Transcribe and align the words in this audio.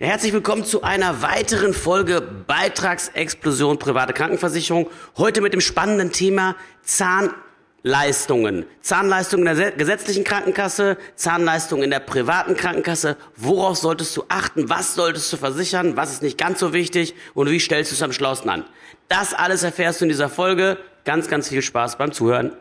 Ja, 0.00 0.06
herzlich 0.06 0.32
willkommen 0.32 0.64
zu 0.64 0.84
einer 0.84 1.22
weiteren 1.22 1.74
Folge 1.74 2.20
Beitragsexplosion 2.20 3.80
private 3.80 4.12
Krankenversicherung. 4.12 4.88
Heute 5.16 5.40
mit 5.40 5.52
dem 5.52 5.60
spannenden 5.60 6.12
Thema 6.12 6.54
Zahnleistungen. 6.82 8.64
Zahnleistungen 8.80 9.48
in 9.48 9.56
der 9.56 9.72
gesetzlichen 9.72 10.22
Krankenkasse, 10.22 10.98
Zahnleistungen 11.16 11.82
in 11.82 11.90
der 11.90 11.98
privaten 11.98 12.54
Krankenkasse. 12.54 13.16
Worauf 13.34 13.76
solltest 13.76 14.16
du 14.16 14.22
achten? 14.28 14.70
Was 14.70 14.94
solltest 14.94 15.32
du 15.32 15.36
versichern? 15.36 15.96
Was 15.96 16.12
ist 16.12 16.22
nicht 16.22 16.38
ganz 16.38 16.60
so 16.60 16.72
wichtig? 16.72 17.16
Und 17.34 17.50
wie 17.50 17.58
stellst 17.58 17.90
du 17.90 17.96
es 17.96 18.02
am 18.02 18.12
schlausten 18.12 18.50
an? 18.50 18.64
Das 19.08 19.34
alles 19.34 19.64
erfährst 19.64 20.00
du 20.00 20.04
in 20.04 20.10
dieser 20.10 20.28
Folge. 20.28 20.78
Ganz, 21.04 21.26
ganz 21.26 21.48
viel 21.48 21.62
Spaß 21.62 21.98
beim 21.98 22.12
Zuhören. 22.12 22.52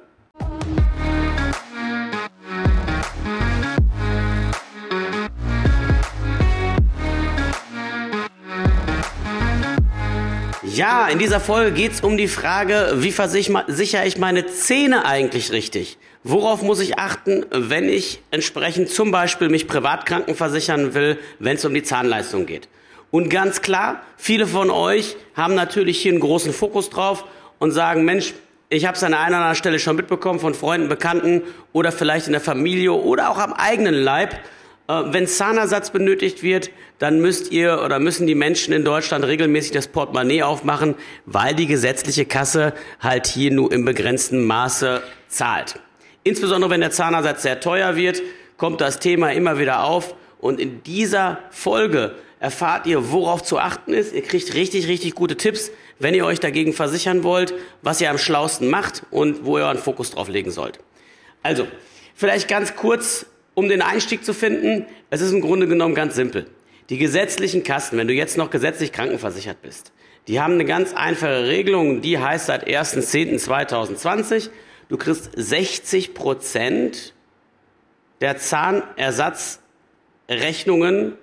Ja, 10.77 11.08
in 11.08 11.17
dieser 11.17 11.40
Folge 11.40 11.72
geht's 11.72 12.02
um 12.02 12.17
die 12.17 12.27
Frage, 12.27 12.98
wie 12.98 13.12
versichere 13.12 14.05
ich 14.05 14.18
meine 14.20 14.45
Zähne 14.45 15.05
eigentlich 15.05 15.52
richtig? 15.52 15.98
Worauf 16.23 16.62
muss 16.62 16.80
ich 16.80 16.99
achten, 16.99 17.48
wenn 17.49 17.90
ich 17.90 18.22
entsprechend 18.30 18.90
zum 18.90 19.09
Beispiel 19.09 19.49
mich 19.49 19.68
privat 19.68 20.05
krankenversichern 20.05 20.94
will, 20.94 21.18
wenn 21.40 21.55
es 21.55 21.66
um 21.66 21.73
die 21.73 21.82
Zahnleistung 21.82 22.45
geht? 22.45 22.70
Und 23.09 23.30
ganz 23.30 23.63
klar, 23.63 24.04
viele 24.18 24.45
von 24.45 24.70
euch 24.70 25.18
haben 25.35 25.55
natürlich 25.55 25.99
hier 25.99 26.12
einen 26.12 26.21
großen 26.21 26.54
Fokus 26.54 26.91
drauf 26.91 27.26
und 27.57 27.71
sagen, 27.71 28.05
Mensch, 28.05 28.35
ich 28.70 28.85
habe 28.85 28.96
es 28.98 29.04
an 29.04 29.16
einer 29.16 29.30
oder 29.30 29.38
anderen 29.38 29.55
Stelle 29.55 29.80
schon 29.80 29.96
mitbekommen 29.96 30.40
von 30.40 30.54
Freunden, 30.54 30.90
Bekannten 30.90 31.41
oder 31.73 31.91
vielleicht 31.91 32.27
in 32.27 32.34
der 32.34 32.41
Familie 32.41 32.91
oder 32.91 33.32
auch 33.32 33.40
am 33.40 33.54
eigenen 33.54 33.96
Leib. 33.96 34.38
Äh, 34.88 35.04
wenn 35.08 35.27
Zahnersatz 35.27 35.91
benötigt 35.91 36.44
wird, 36.44 36.72
dann 37.00 37.20
müsst 37.20 37.52
ihr 37.52 37.82
oder 37.84 38.00
müssen 38.00 38.27
die 38.27 38.36
Menschen 38.36 38.73
in 38.73 38.84
Deutschland 38.84 39.26
regelmäßig 39.26 39.72
das 39.72 39.88
Portemonnaie 39.88 40.44
aufmachen, 40.44 40.96
weil 41.26 41.54
die 41.54 41.68
gesetzliche 41.68 42.26
Kasse 42.26 42.74
halt 42.99 43.27
hier 43.27 43.52
nur 43.52 43.71
im 43.71 43.85
begrenzten 43.85 44.46
Maße 44.46 45.04
zahlt. 45.27 45.79
Insbesondere 46.24 46.71
wenn 46.71 46.82
der 46.82 46.91
Zahnersatz 46.91 47.44
sehr 47.44 47.60
teuer 47.60 47.96
wird, 47.96 48.21
kommt 48.57 48.82
das 48.82 48.99
Thema 48.99 49.32
immer 49.32 49.60
wieder 49.60 49.84
auf. 49.84 50.16
Und 50.40 50.60
in 50.60 50.84
dieser 50.84 51.40
Folge 51.51 52.16
erfahrt 52.40 52.85
ihr, 52.85 53.12
worauf 53.12 53.44
zu 53.44 53.60
achten 53.60 53.94
ist. 53.94 54.13
Ihr 54.13 54.22
kriegt 54.22 54.54
richtig, 54.54 54.88
richtig 54.88 55.16
gute 55.16 55.38
Tipps, 55.38 55.72
wenn 55.99 56.13
ihr 56.13 56.26
euch 56.26 56.40
dagegen 56.40 56.74
versichern 56.74 57.24
wollt, 57.24 57.54
was 57.82 58.01
ihr 58.01 58.10
am 58.10 58.18
schlausten 58.18 58.70
macht 58.70 59.04
und 59.10 59.46
wo 59.46 59.57
ihr 59.57 59.66
euren 59.66 59.79
Fokus 59.79 60.12
drauf 60.12 60.27
legen 60.27 60.51
sollt. 60.51 60.79
Also, 61.41 61.68
vielleicht 62.13 62.48
ganz 62.48 62.76
kurz 62.76 63.26
um 63.58 63.68
den 63.68 63.82
Einstieg 63.82 64.24
zu 64.24 64.34
finden, 64.36 64.86
es 65.09 65.19
ist 65.19 65.31
im 65.31 65.41
Grunde 65.41 65.68
genommen 65.68 65.96
ganz 65.96 66.13
simpel. 66.13 66.46
Die 66.91 67.00
gesetzlichen 67.00 67.63
Kassen, 67.63 67.97
wenn 67.97 68.08
du 68.08 68.13
jetzt 68.13 68.38
noch 68.38 68.52
gesetzlich 68.52 68.91
krankenversichert 68.91 69.63
bist, 69.63 69.91
die 70.28 70.40
haben 70.40 70.53
eine 70.53 70.66
ganz 70.66 70.94
einfache 70.94 71.47
Regelung, 71.47 72.02
die 72.02 72.19
heißt 72.19 72.46
seit 72.46 72.68
1.10.2020, 72.68 74.52
du 74.90 74.97
kriegst 74.97 75.31
60 75.35 76.13
Prozent 76.13 77.16
der 78.22 78.38
Zahnersatzrechnungen 78.38 81.13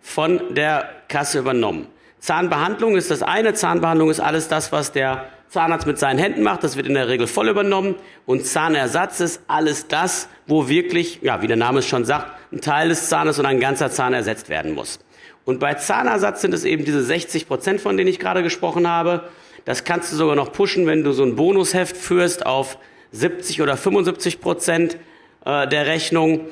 von 0.00 0.54
der 0.54 0.88
Kasse 1.08 1.40
übernommen. 1.40 1.88
Zahnbehandlung 2.20 2.96
ist 2.96 3.10
das 3.10 3.24
eine, 3.24 3.54
Zahnbehandlung 3.54 4.10
ist 4.10 4.20
alles 4.20 4.46
das, 4.46 4.70
was 4.70 4.92
der 4.92 5.28
Zahnarzt 5.50 5.86
mit 5.86 5.98
seinen 5.98 6.20
Händen 6.20 6.44
macht, 6.44 6.62
das 6.62 6.76
wird 6.76 6.86
in 6.86 6.94
der 6.94 7.08
Regel 7.08 7.26
voll 7.26 7.48
übernommen. 7.48 7.96
Und 8.24 8.46
Zahnersatz 8.46 9.18
ist 9.18 9.42
alles 9.48 9.88
das, 9.88 10.28
wo 10.46 10.68
wirklich, 10.68 11.18
ja, 11.22 11.42
wie 11.42 11.48
der 11.48 11.56
Name 11.56 11.80
es 11.80 11.86
schon 11.86 12.04
sagt, 12.04 12.30
ein 12.52 12.60
Teil 12.60 12.88
des 12.88 13.08
Zahnes 13.08 13.38
und 13.40 13.46
ein 13.46 13.58
ganzer 13.58 13.90
Zahn 13.90 14.14
ersetzt 14.14 14.48
werden 14.48 14.72
muss. 14.72 15.00
Und 15.44 15.58
bei 15.58 15.74
Zahnersatz 15.74 16.42
sind 16.42 16.54
es 16.54 16.64
eben 16.64 16.84
diese 16.84 17.02
60 17.02 17.48
Prozent, 17.48 17.80
von 17.80 17.96
denen 17.96 18.08
ich 18.08 18.20
gerade 18.20 18.44
gesprochen 18.44 18.86
habe. 18.86 19.24
Das 19.64 19.82
kannst 19.82 20.12
du 20.12 20.16
sogar 20.16 20.36
noch 20.36 20.52
pushen, 20.52 20.86
wenn 20.86 21.02
du 21.02 21.10
so 21.10 21.24
ein 21.24 21.34
Bonusheft 21.34 21.96
führst 21.96 22.46
auf 22.46 22.78
70 23.10 23.60
oder 23.60 23.76
75 23.76 24.40
Prozent 24.40 24.98
äh, 25.44 25.66
der 25.66 25.86
Rechnung. 25.86 26.46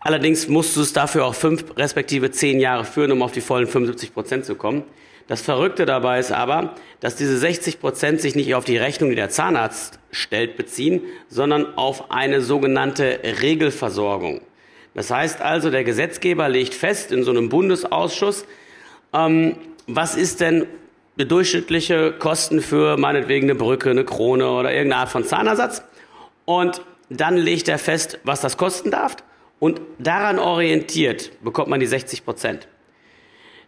Allerdings 0.00 0.48
musst 0.48 0.76
du 0.76 0.82
es 0.82 0.92
dafür 0.92 1.24
auch 1.24 1.34
fünf 1.34 1.64
respektive 1.78 2.30
zehn 2.30 2.60
Jahre 2.60 2.84
führen, 2.84 3.10
um 3.12 3.22
auf 3.22 3.32
die 3.32 3.40
vollen 3.40 3.66
75 3.66 4.12
Prozent 4.12 4.44
zu 4.44 4.54
kommen. 4.54 4.84
Das 5.32 5.40
Verrückte 5.40 5.86
dabei 5.86 6.18
ist 6.18 6.30
aber, 6.30 6.74
dass 7.00 7.16
diese 7.16 7.38
60 7.38 7.80
Prozent 7.80 8.20
sich 8.20 8.34
nicht 8.34 8.54
auf 8.54 8.66
die 8.66 8.76
Rechnung, 8.76 9.08
die 9.08 9.16
der 9.16 9.30
Zahnarzt 9.30 9.98
stellt, 10.10 10.58
beziehen, 10.58 11.00
sondern 11.30 11.74
auf 11.78 12.10
eine 12.10 12.42
sogenannte 12.42 13.18
Regelversorgung. 13.40 14.42
Das 14.92 15.10
heißt 15.10 15.40
also, 15.40 15.70
der 15.70 15.84
Gesetzgeber 15.84 16.50
legt 16.50 16.74
fest 16.74 17.12
in 17.12 17.24
so 17.24 17.30
einem 17.30 17.48
Bundesausschuss, 17.48 18.44
ähm, 19.14 19.56
was 19.86 20.16
ist 20.16 20.42
denn 20.42 20.66
die 21.18 21.26
durchschnittliche 21.26 22.12
Kosten 22.12 22.60
für 22.60 22.98
meinetwegen 22.98 23.46
eine 23.46 23.54
Brücke, 23.54 23.88
eine 23.88 24.04
Krone 24.04 24.50
oder 24.50 24.70
irgendeine 24.70 25.00
Art 25.00 25.08
von 25.08 25.24
Zahnersatz. 25.24 25.82
Und 26.44 26.82
dann 27.08 27.38
legt 27.38 27.68
er 27.68 27.78
fest, 27.78 28.18
was 28.24 28.42
das 28.42 28.58
kosten 28.58 28.90
darf. 28.90 29.16
Und 29.60 29.80
daran 29.98 30.38
orientiert 30.38 31.30
bekommt 31.42 31.68
man 31.68 31.80
die 31.80 31.86
60 31.86 32.22
Prozent. 32.22 32.68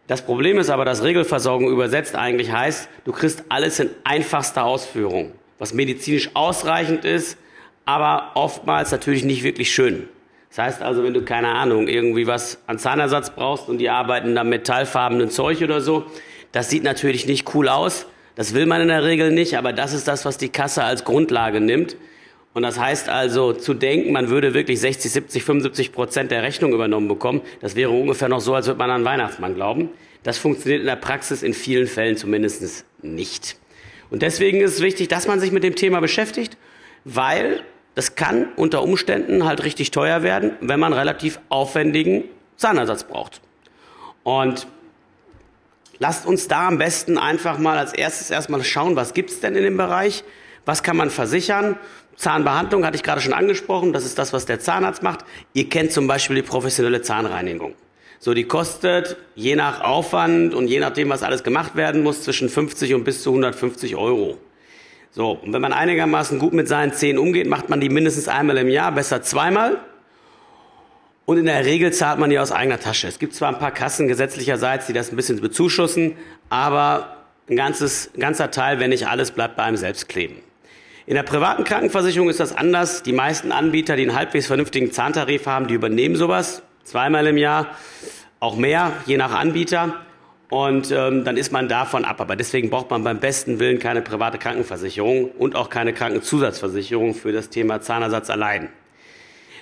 Das 0.06 0.22
Problem 0.22 0.58
ist 0.58 0.68
aber, 0.68 0.84
dass 0.84 1.02
Regelversorgung 1.02 1.70
übersetzt 1.70 2.14
eigentlich 2.14 2.52
heißt, 2.52 2.88
du 3.04 3.12
kriegst 3.12 3.44
alles 3.48 3.80
in 3.80 3.90
einfachster 4.04 4.64
Ausführung, 4.64 5.32
was 5.58 5.72
medizinisch 5.72 6.30
ausreichend 6.34 7.06
ist, 7.06 7.38
aber 7.86 8.32
oftmals 8.34 8.92
natürlich 8.92 9.24
nicht 9.24 9.42
wirklich 9.44 9.72
schön. 9.72 10.08
Das 10.50 10.58
heißt 10.58 10.82
also, 10.82 11.02
wenn 11.02 11.14
du 11.14 11.22
keine 11.22 11.48
Ahnung, 11.48 11.88
irgendwie 11.88 12.26
was 12.26 12.58
an 12.66 12.78
Zahnersatz 12.78 13.30
brauchst 13.30 13.68
und 13.68 13.78
die 13.78 13.88
arbeiten 13.88 14.34
da 14.34 14.44
metallfarbenen 14.44 15.30
Zeug 15.30 15.62
oder 15.62 15.80
so, 15.80 16.04
das 16.52 16.70
sieht 16.70 16.84
natürlich 16.84 17.26
nicht 17.26 17.54
cool 17.54 17.68
aus. 17.68 18.06
Das 18.36 18.52
will 18.52 18.66
man 18.66 18.80
in 18.82 18.88
der 18.88 19.04
Regel 19.04 19.32
nicht, 19.32 19.56
aber 19.56 19.72
das 19.72 19.92
ist 19.92 20.06
das, 20.06 20.24
was 20.24 20.38
die 20.38 20.50
Kasse 20.50 20.84
als 20.84 21.04
Grundlage 21.04 21.60
nimmt. 21.60 21.96
Und 22.54 22.62
das 22.62 22.78
heißt 22.78 23.08
also, 23.08 23.52
zu 23.52 23.74
denken, 23.74 24.12
man 24.12 24.30
würde 24.30 24.54
wirklich 24.54 24.80
60, 24.80 25.10
70, 25.10 25.42
75 25.42 25.92
Prozent 25.92 26.30
der 26.30 26.44
Rechnung 26.44 26.72
übernommen 26.72 27.08
bekommen, 27.08 27.42
das 27.60 27.74
wäre 27.74 27.90
ungefähr 27.90 28.28
noch 28.28 28.40
so, 28.40 28.54
als 28.54 28.66
würde 28.66 28.78
man 28.78 28.90
an 28.90 29.04
Weihnachtsmann 29.04 29.56
glauben. 29.56 29.90
Das 30.22 30.38
funktioniert 30.38 30.80
in 30.80 30.86
der 30.86 30.96
Praxis 30.96 31.42
in 31.42 31.52
vielen 31.52 31.88
Fällen 31.88 32.16
zumindest 32.16 32.86
nicht. 33.02 33.56
Und 34.08 34.22
deswegen 34.22 34.60
ist 34.60 34.74
es 34.74 34.80
wichtig, 34.80 35.08
dass 35.08 35.26
man 35.26 35.40
sich 35.40 35.50
mit 35.50 35.64
dem 35.64 35.74
Thema 35.74 36.00
beschäftigt, 36.00 36.56
weil 37.04 37.62
das 37.96 38.14
kann 38.14 38.48
unter 38.54 38.82
Umständen 38.82 39.44
halt 39.44 39.64
richtig 39.64 39.90
teuer 39.90 40.22
werden, 40.22 40.52
wenn 40.60 40.78
man 40.78 40.92
relativ 40.92 41.40
aufwendigen 41.48 42.24
Zahnersatz 42.56 43.04
braucht. 43.04 43.40
Und 44.22 44.68
lasst 45.98 46.24
uns 46.24 46.46
da 46.46 46.68
am 46.68 46.78
besten 46.78 47.18
einfach 47.18 47.58
mal 47.58 47.78
als 47.78 47.92
erstes 47.92 48.30
erstmal 48.30 48.62
schauen, 48.62 48.94
was 48.94 49.12
gibt's 49.12 49.40
denn 49.40 49.56
in 49.56 49.64
dem 49.64 49.76
Bereich, 49.76 50.22
was 50.64 50.82
kann 50.82 50.96
man 50.96 51.10
versichern 51.10 51.76
Zahnbehandlung 52.16 52.84
hatte 52.84 52.96
ich 52.96 53.02
gerade 53.02 53.20
schon 53.20 53.32
angesprochen. 53.32 53.92
Das 53.92 54.04
ist 54.04 54.18
das, 54.18 54.32
was 54.32 54.46
der 54.46 54.60
Zahnarzt 54.60 55.02
macht. 55.02 55.24
Ihr 55.52 55.68
kennt 55.68 55.92
zum 55.92 56.06
Beispiel 56.06 56.36
die 56.36 56.42
professionelle 56.42 57.02
Zahnreinigung. 57.02 57.74
So, 58.18 58.32
die 58.34 58.44
kostet 58.44 59.16
je 59.34 59.56
nach 59.56 59.82
Aufwand 59.82 60.54
und 60.54 60.68
je 60.68 60.80
nachdem, 60.80 61.10
was 61.10 61.22
alles 61.22 61.42
gemacht 61.42 61.76
werden 61.76 62.02
muss, 62.02 62.22
zwischen 62.22 62.48
50 62.48 62.94
und 62.94 63.04
bis 63.04 63.22
zu 63.22 63.30
150 63.30 63.96
Euro. 63.96 64.38
So, 65.10 65.32
und 65.32 65.52
wenn 65.52 65.60
man 65.60 65.72
einigermaßen 65.72 66.38
gut 66.38 66.54
mit 66.54 66.66
seinen 66.66 66.92
Zähnen 66.92 67.18
umgeht, 67.18 67.46
macht 67.46 67.68
man 67.68 67.80
die 67.80 67.88
mindestens 67.88 68.28
einmal 68.28 68.56
im 68.58 68.68
Jahr, 68.68 68.92
besser 68.92 69.22
zweimal. 69.22 69.78
Und 71.26 71.38
in 71.38 71.46
der 71.46 71.64
Regel 71.64 71.92
zahlt 71.92 72.18
man 72.18 72.30
die 72.30 72.38
aus 72.38 72.52
eigener 72.52 72.80
Tasche. 72.80 73.08
Es 73.08 73.18
gibt 73.18 73.34
zwar 73.34 73.48
ein 73.48 73.58
paar 73.58 73.70
Kassen 73.70 74.08
gesetzlicherseits, 74.08 74.86
die 74.86 74.92
das 74.92 75.10
ein 75.10 75.16
bisschen 75.16 75.40
bezuschussen, 75.40 76.16
aber 76.48 77.16
ein 77.48 77.56
ganzes, 77.56 78.10
ein 78.14 78.20
ganzer 78.20 78.50
Teil, 78.50 78.78
wenn 78.80 78.90
nicht 78.90 79.06
alles, 79.06 79.30
bleibt 79.30 79.56
bei 79.56 79.64
einem 79.64 79.76
selbst 79.76 80.08
kleben. 80.08 80.36
In 81.06 81.16
der 81.16 81.22
privaten 81.22 81.64
Krankenversicherung 81.64 82.30
ist 82.30 82.40
das 82.40 82.56
anders. 82.56 83.02
Die 83.02 83.12
meisten 83.12 83.52
Anbieter, 83.52 83.94
die 83.94 84.04
einen 84.04 84.16
halbwegs 84.16 84.46
vernünftigen 84.46 84.90
Zahntarif 84.90 85.46
haben, 85.46 85.66
die 85.66 85.74
übernehmen 85.74 86.16
sowas 86.16 86.62
zweimal 86.82 87.26
im 87.26 87.36
Jahr, 87.36 87.76
auch 88.40 88.56
mehr, 88.56 88.92
je 89.04 89.18
nach 89.18 89.32
Anbieter. 89.32 90.00
Und 90.48 90.90
ähm, 90.92 91.24
dann 91.24 91.36
ist 91.36 91.52
man 91.52 91.68
davon 91.68 92.06
ab. 92.06 92.22
Aber 92.22 92.36
deswegen 92.36 92.70
braucht 92.70 92.90
man 92.90 93.04
beim 93.04 93.20
besten 93.20 93.58
Willen 93.58 93.80
keine 93.80 94.00
private 94.00 94.38
Krankenversicherung 94.38 95.30
und 95.32 95.56
auch 95.56 95.68
keine 95.68 95.92
Krankenzusatzversicherung 95.92 97.14
für 97.14 97.32
das 97.32 97.50
Thema 97.50 97.82
Zahnersatz 97.82 98.30
allein. 98.30 98.70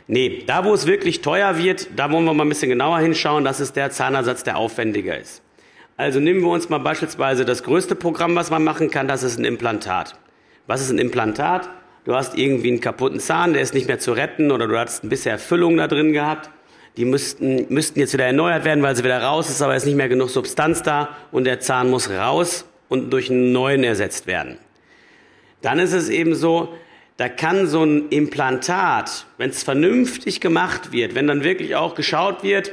Nee, 0.06 0.44
da 0.46 0.64
wo 0.64 0.74
es 0.74 0.86
wirklich 0.86 1.22
teuer 1.22 1.58
wird, 1.58 1.88
da 1.96 2.10
wollen 2.12 2.24
wir 2.24 2.34
mal 2.34 2.44
ein 2.44 2.48
bisschen 2.48 2.68
genauer 2.68 3.00
hinschauen. 3.00 3.44
Das 3.44 3.58
ist 3.58 3.74
der 3.74 3.90
Zahnersatz, 3.90 4.44
der 4.44 4.58
aufwendiger 4.58 5.18
ist. 5.18 5.42
Also 5.96 6.20
nehmen 6.20 6.40
wir 6.40 6.50
uns 6.50 6.68
mal 6.68 6.78
beispielsweise 6.78 7.44
das 7.44 7.64
größte 7.64 7.96
Programm, 7.96 8.36
was 8.36 8.50
man 8.50 8.62
machen 8.62 8.90
kann, 8.90 9.08
das 9.08 9.24
ist 9.24 9.38
ein 9.38 9.44
Implantat. 9.44 10.16
Was 10.66 10.80
ist 10.80 10.90
ein 10.90 10.98
Implantat? 10.98 11.68
Du 12.04 12.14
hast 12.14 12.36
irgendwie 12.36 12.68
einen 12.68 12.80
kaputten 12.80 13.20
Zahn, 13.20 13.52
der 13.52 13.62
ist 13.62 13.74
nicht 13.74 13.88
mehr 13.88 13.98
zu 13.98 14.12
retten 14.12 14.50
oder 14.50 14.66
du 14.66 14.78
hast 14.78 15.04
ein 15.04 15.08
bisschen 15.08 15.38
Füllung 15.38 15.76
da 15.76 15.88
drin 15.88 16.12
gehabt. 16.12 16.50
Die 16.96 17.04
müssten, 17.04 17.66
müssten 17.68 18.00
jetzt 18.00 18.12
wieder 18.12 18.26
erneuert 18.26 18.64
werden, 18.64 18.82
weil 18.82 18.94
sie 18.94 19.04
wieder 19.04 19.22
raus 19.22 19.48
ist, 19.48 19.62
aber 19.62 19.74
es 19.74 19.82
ist 19.82 19.86
nicht 19.86 19.96
mehr 19.96 20.08
genug 20.08 20.30
Substanz 20.30 20.82
da 20.82 21.08
und 21.30 21.44
der 21.44 21.60
Zahn 21.60 21.90
muss 21.90 22.10
raus 22.10 22.64
und 22.88 23.10
durch 23.10 23.30
einen 23.30 23.52
neuen 23.52 23.82
ersetzt 23.82 24.26
werden. 24.26 24.58
Dann 25.62 25.78
ist 25.78 25.92
es 25.92 26.08
eben 26.08 26.34
so, 26.34 26.74
da 27.16 27.28
kann 27.28 27.66
so 27.66 27.84
ein 27.84 28.08
Implantat, 28.10 29.26
wenn 29.38 29.50
es 29.50 29.62
vernünftig 29.62 30.40
gemacht 30.40 30.92
wird, 30.92 31.14
wenn 31.14 31.26
dann 31.26 31.44
wirklich 31.44 31.76
auch 31.76 31.94
geschaut 31.94 32.42
wird, 32.42 32.72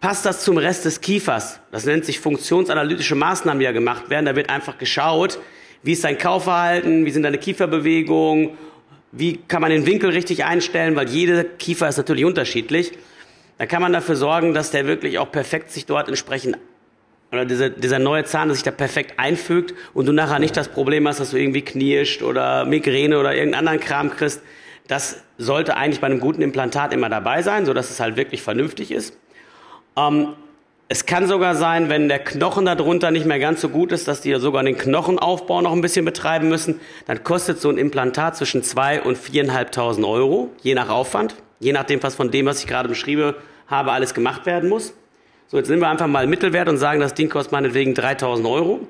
passt 0.00 0.26
das 0.26 0.44
zum 0.44 0.58
Rest 0.58 0.84
des 0.84 1.00
Kiefers? 1.00 1.60
Das 1.70 1.86
nennt 1.86 2.04
sich 2.04 2.20
funktionsanalytische 2.20 3.14
Maßnahmen, 3.14 3.60
die 3.60 3.64
ja 3.64 3.72
gemacht 3.72 4.10
werden. 4.10 4.26
Da 4.26 4.36
wird 4.36 4.50
einfach 4.50 4.78
geschaut, 4.78 5.38
wie 5.82 5.92
ist 5.92 6.04
dein 6.04 6.18
Kaufverhalten, 6.18 7.04
wie 7.04 7.10
sind 7.10 7.22
deine 7.22 7.38
Kieferbewegungen, 7.38 8.50
wie 9.12 9.36
kann 9.36 9.60
man 9.60 9.70
den 9.70 9.86
Winkel 9.86 10.10
richtig 10.10 10.44
einstellen, 10.44 10.96
weil 10.96 11.08
jede 11.08 11.44
Kiefer 11.44 11.88
ist 11.88 11.98
natürlich 11.98 12.24
unterschiedlich. 12.24 12.92
Da 13.58 13.66
kann 13.66 13.82
man 13.82 13.92
dafür 13.92 14.16
sorgen, 14.16 14.54
dass 14.54 14.70
der 14.70 14.86
wirklich 14.86 15.18
auch 15.18 15.30
perfekt 15.30 15.70
sich 15.70 15.86
dort 15.86 16.08
entsprechend 16.08 16.56
oder 17.30 17.46
dieser, 17.46 17.70
dieser 17.70 17.98
neue 17.98 18.24
Zahn, 18.24 18.48
dass 18.48 18.58
sich 18.58 18.64
da 18.64 18.70
perfekt 18.70 19.18
einfügt 19.18 19.74
und 19.94 20.06
du 20.06 20.12
nachher 20.12 20.38
nicht 20.38 20.56
das 20.56 20.68
Problem 20.68 21.08
hast, 21.08 21.18
dass 21.18 21.30
du 21.30 21.38
irgendwie 21.38 21.62
knirscht 21.62 22.22
oder 22.22 22.66
Migräne 22.66 23.18
oder 23.18 23.34
irgendeinen 23.34 23.66
anderen 23.66 23.80
Kram 23.80 24.10
kriegst. 24.10 24.42
Das 24.86 25.22
sollte 25.38 25.76
eigentlich 25.76 26.00
bei 26.00 26.08
einem 26.08 26.20
guten 26.20 26.42
Implantat 26.42 26.92
immer 26.92 27.08
dabei 27.08 27.40
sein, 27.40 27.64
so 27.64 27.72
dass 27.72 27.90
es 27.90 28.00
halt 28.00 28.16
wirklich 28.16 28.42
vernünftig 28.42 28.90
ist. 28.90 29.18
Ähm, 29.96 30.34
es 30.92 31.06
kann 31.06 31.26
sogar 31.26 31.54
sein, 31.54 31.88
wenn 31.88 32.08
der 32.08 32.18
Knochen 32.18 32.66
darunter 32.66 33.10
nicht 33.10 33.24
mehr 33.24 33.38
ganz 33.38 33.62
so 33.62 33.70
gut 33.70 33.92
ist, 33.92 34.08
dass 34.08 34.20
die 34.20 34.34
sogar 34.34 34.62
den 34.62 34.76
Knochenaufbau 34.76 35.62
noch 35.62 35.72
ein 35.72 35.80
bisschen 35.80 36.04
betreiben 36.04 36.50
müssen, 36.50 36.80
dann 37.06 37.24
kostet 37.24 37.58
so 37.62 37.70
ein 37.70 37.78
Implantat 37.78 38.36
zwischen 38.36 38.62
zwei 38.62 39.00
und 39.00 39.16
viereinhalbtausend 39.16 40.06
Euro, 40.06 40.50
je 40.60 40.74
nach 40.74 40.90
Aufwand, 40.90 41.34
je 41.60 41.72
nachdem, 41.72 42.02
was 42.02 42.14
von 42.14 42.30
dem, 42.30 42.44
was 42.44 42.60
ich 42.60 42.66
gerade 42.66 42.90
beschrieben 42.90 43.32
habe, 43.68 43.90
alles 43.90 44.12
gemacht 44.12 44.44
werden 44.44 44.68
muss. 44.68 44.92
So, 45.46 45.56
jetzt 45.56 45.70
nehmen 45.70 45.80
wir 45.80 45.88
einfach 45.88 46.08
mal 46.08 46.26
Mittelwert 46.26 46.68
und 46.68 46.76
sagen, 46.76 47.00
das 47.00 47.14
Ding 47.14 47.30
kostet 47.30 47.52
meinetwegen 47.52 47.94
3000 47.94 48.46
Euro. 48.46 48.80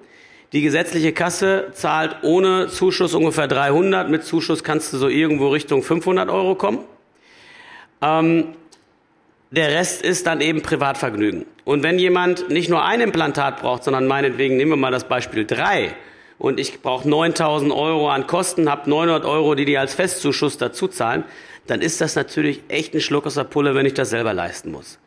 Die 0.53 0.63
gesetzliche 0.63 1.13
Kasse 1.13 1.69
zahlt 1.73 2.17
ohne 2.23 2.67
Zuschuss 2.67 3.15
ungefähr 3.15 3.47
300. 3.47 4.11
Mit 4.11 4.25
Zuschuss 4.25 4.65
kannst 4.65 4.93
du 4.93 4.97
so 4.97 5.07
irgendwo 5.07 5.51
Richtung 5.51 5.85
500 5.85 6.29
Euro 6.31 6.57
kommen. 6.57 6.81
Ähm, 8.03 8.57
der 9.53 9.69
Rest 9.69 10.03
ist 10.03 10.27
dann 10.27 10.41
eben 10.41 10.63
Privatvergnügen. 10.63 11.45
Und 11.65 11.83
wenn 11.83 11.99
jemand 11.99 12.49
nicht 12.49 12.71
nur 12.71 12.85
ein 12.85 13.03
Implantat 13.03 13.61
braucht, 13.61 13.85
sondern 13.85 14.07
meinetwegen, 14.07 14.57
nehmen 14.57 14.73
wir 14.73 14.77
mal 14.77 14.91
das 14.91 15.07
Beispiel 15.07 15.45
drei, 15.45 15.95
und 16.39 16.59
ich 16.59 16.81
brauche 16.83 17.09
9000 17.09 17.71
Euro 17.71 18.09
an 18.09 18.27
Kosten, 18.27 18.69
habe 18.69 18.91
900 18.91 19.25
Euro, 19.25 19.55
die 19.55 19.65
die 19.65 19.79
als 19.79 19.95
Festzuschuss 19.95 20.59
dazu 20.59 20.89
zahlen, 20.89 21.23
dann 21.69 21.81
ist 21.81 22.01
das 22.01 22.17
natürlich 22.17 22.63
echt 22.69 22.95
ein 22.95 23.01
Schluck 23.01 23.27
aus 23.27 23.35
der 23.35 23.45
Pulle, 23.45 23.77
wenn 23.77 23.87
ich 23.87 23.95
das 23.95 24.11
selber 24.11 24.35
leisten 24.35 24.73
muss. 24.73 24.99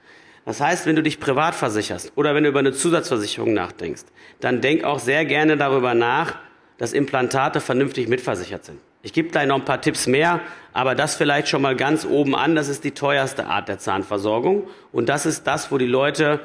Das 0.46 0.62
heißt, 0.62 0.86
wenn 0.86 0.96
du 0.96 1.04
dich 1.04 1.20
privat 1.20 1.56
versicherst 1.56 2.14
oder 2.16 2.36
wenn 2.36 2.44
du 2.44 2.50
über 2.50 2.60
eine 2.60 2.72
Zusatzversicherung 2.72 3.54
nachdenkst, 3.54 4.04
dann 4.40 4.62
denk 4.62 4.84
auch 4.84 5.00
sehr 5.00 5.26
gerne 5.26 5.58
darüber 5.58 5.96
nach, 5.96 6.36
dass 6.78 6.94
Implantate 6.94 7.60
vernünftig 7.60 8.08
mitversichert 8.08 8.64
sind. 8.64 8.80
Ich 9.06 9.14
gebe 9.14 9.30
gleich 9.30 9.46
noch 9.46 9.58
ein 9.58 9.66
paar 9.66 9.82
Tipps 9.82 10.08
mehr, 10.08 10.42
aber 10.74 10.96
das 10.96 11.16
vielleicht 11.16 11.48
schon 11.48 11.62
mal 11.62 11.76
ganz 11.76 12.06
oben 12.06 12.36
an. 12.36 12.56
Das 12.56 12.70
ist 12.70 12.84
die 12.84 12.90
teuerste 12.90 13.46
Art 13.46 13.68
der 13.70 13.78
Zahnversorgung. 13.78 14.68
Und 14.92 15.10
das 15.10 15.28
ist 15.28 15.46
das, 15.46 15.72
wo 15.72 15.78
die 15.78 15.86
Leute, 15.86 16.40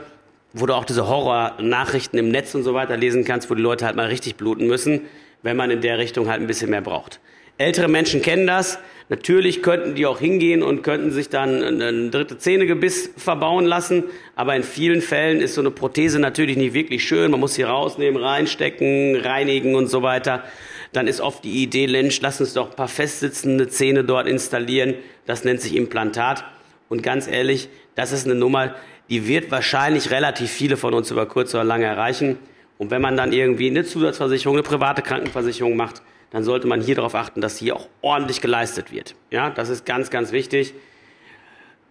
wo 0.53 0.67
du 0.67 0.75
auch 0.75 0.85
diese 0.85 1.09
Horror-Nachrichten 1.09 2.19
im 2.19 2.29
Netz 2.29 2.55
und 2.55 2.63
so 2.63 2.75
weiter 2.75 2.99
lesen 2.99 3.25
kannst, 3.25 3.49
wo 3.49 3.55
die 3.55 3.63
Leute 3.63 3.87
halt 3.87 3.97
mal 3.97 4.09
richtig 4.09 4.37
bluten 4.37 4.67
müssen, 4.67 5.07
wenn 5.43 5.57
man 5.57 5.71
in 5.71 5.81
der 5.81 5.97
Richtung 5.97 6.29
halt 6.29 6.43
ein 6.43 6.47
bisschen 6.47 6.69
mehr 6.69 6.83
braucht. 6.83 7.19
Ältere 7.57 7.89
Menschen 7.89 8.21
kennen 8.21 8.47
das. 8.47 8.79
Natürlich 9.09 9.63
könnten 9.63 9.95
die 9.95 10.05
auch 10.05 10.19
hingehen 10.19 10.63
und 10.63 10.83
könnten 10.83 11.13
sich 11.13 11.31
dann 11.31 11.81
ein 11.81 12.11
dritte 12.11 12.37
Zähnegebiss 12.37 13.11
verbauen 13.17 13.65
lassen. 13.65 14.05
Aber 14.37 14.55
in 14.55 14.65
vielen 14.65 15.01
Fällen 15.01 15.41
ist 15.41 15.55
so 15.55 15.63
eine 15.63 15.71
Prothese 15.71 16.19
natürlich 16.19 16.59
nicht 16.59 16.75
wirklich 16.75 17.05
schön. 17.05 17.31
Man 17.31 17.41
muss 17.41 17.55
sie 17.55 17.63
rausnehmen, 17.63 18.23
reinstecken, 18.23 19.17
reinigen 19.17 19.77
und 19.77 19.87
so 19.87 20.03
weiter. 20.03 20.45
Dann 20.93 21.07
ist 21.07 21.21
oft 21.21 21.45
die 21.45 21.63
Idee, 21.63 21.87
Mensch, 21.87 22.21
lass 22.21 22.41
uns 22.41 22.55
doch 22.55 22.71
ein 22.71 22.77
paar 22.77 22.89
festsitzende 22.89 23.69
Zähne 23.69 24.05
dort 24.05 24.27
installieren. 24.27 24.95
Das 25.27 25.45
nennt 25.45 25.61
sich 25.61 25.77
Implantat. 25.77 26.45
Und 26.89 27.03
ganz 27.03 27.29
ehrlich, 27.29 27.69
das 27.95 28.13
ist 28.13 28.27
eine 28.27 28.35
Nummer, 28.35 28.75
die 29.09 29.27
wird 29.27 29.51
wahrscheinlich 29.51 30.11
relativ 30.11 30.51
viele 30.51 30.77
von 30.77 30.95
uns 30.95 31.11
über 31.11 31.27
kurz 31.27 31.55
oder 31.55 31.65
lang 31.65 31.83
erreichen. 31.83 32.39
Und 32.79 32.91
wenn 32.91 33.03
man 33.03 33.17
dann 33.17 33.33
irgendwie 33.33 33.69
eine 33.69 33.85
Zusatzversicherung, 33.85 34.57
eine 34.57 34.63
private 34.63 35.03
Krankenversicherung 35.03 35.77
macht, 35.77 36.03
dann 36.31 36.45
sollte 36.45 36.67
man 36.67 36.81
hier 36.81 36.95
darauf 36.95 37.15
achten, 37.15 37.41
dass 37.41 37.59
hier 37.59 37.77
auch 37.77 37.89
ordentlich 38.03 38.41
geleistet 38.41 38.93
wird. 38.93 39.15
Ja, 39.31 39.51
das 39.51 39.69
ist 39.69 39.85
ganz, 39.85 40.11
ganz 40.11 40.33
wichtig. 40.33 40.75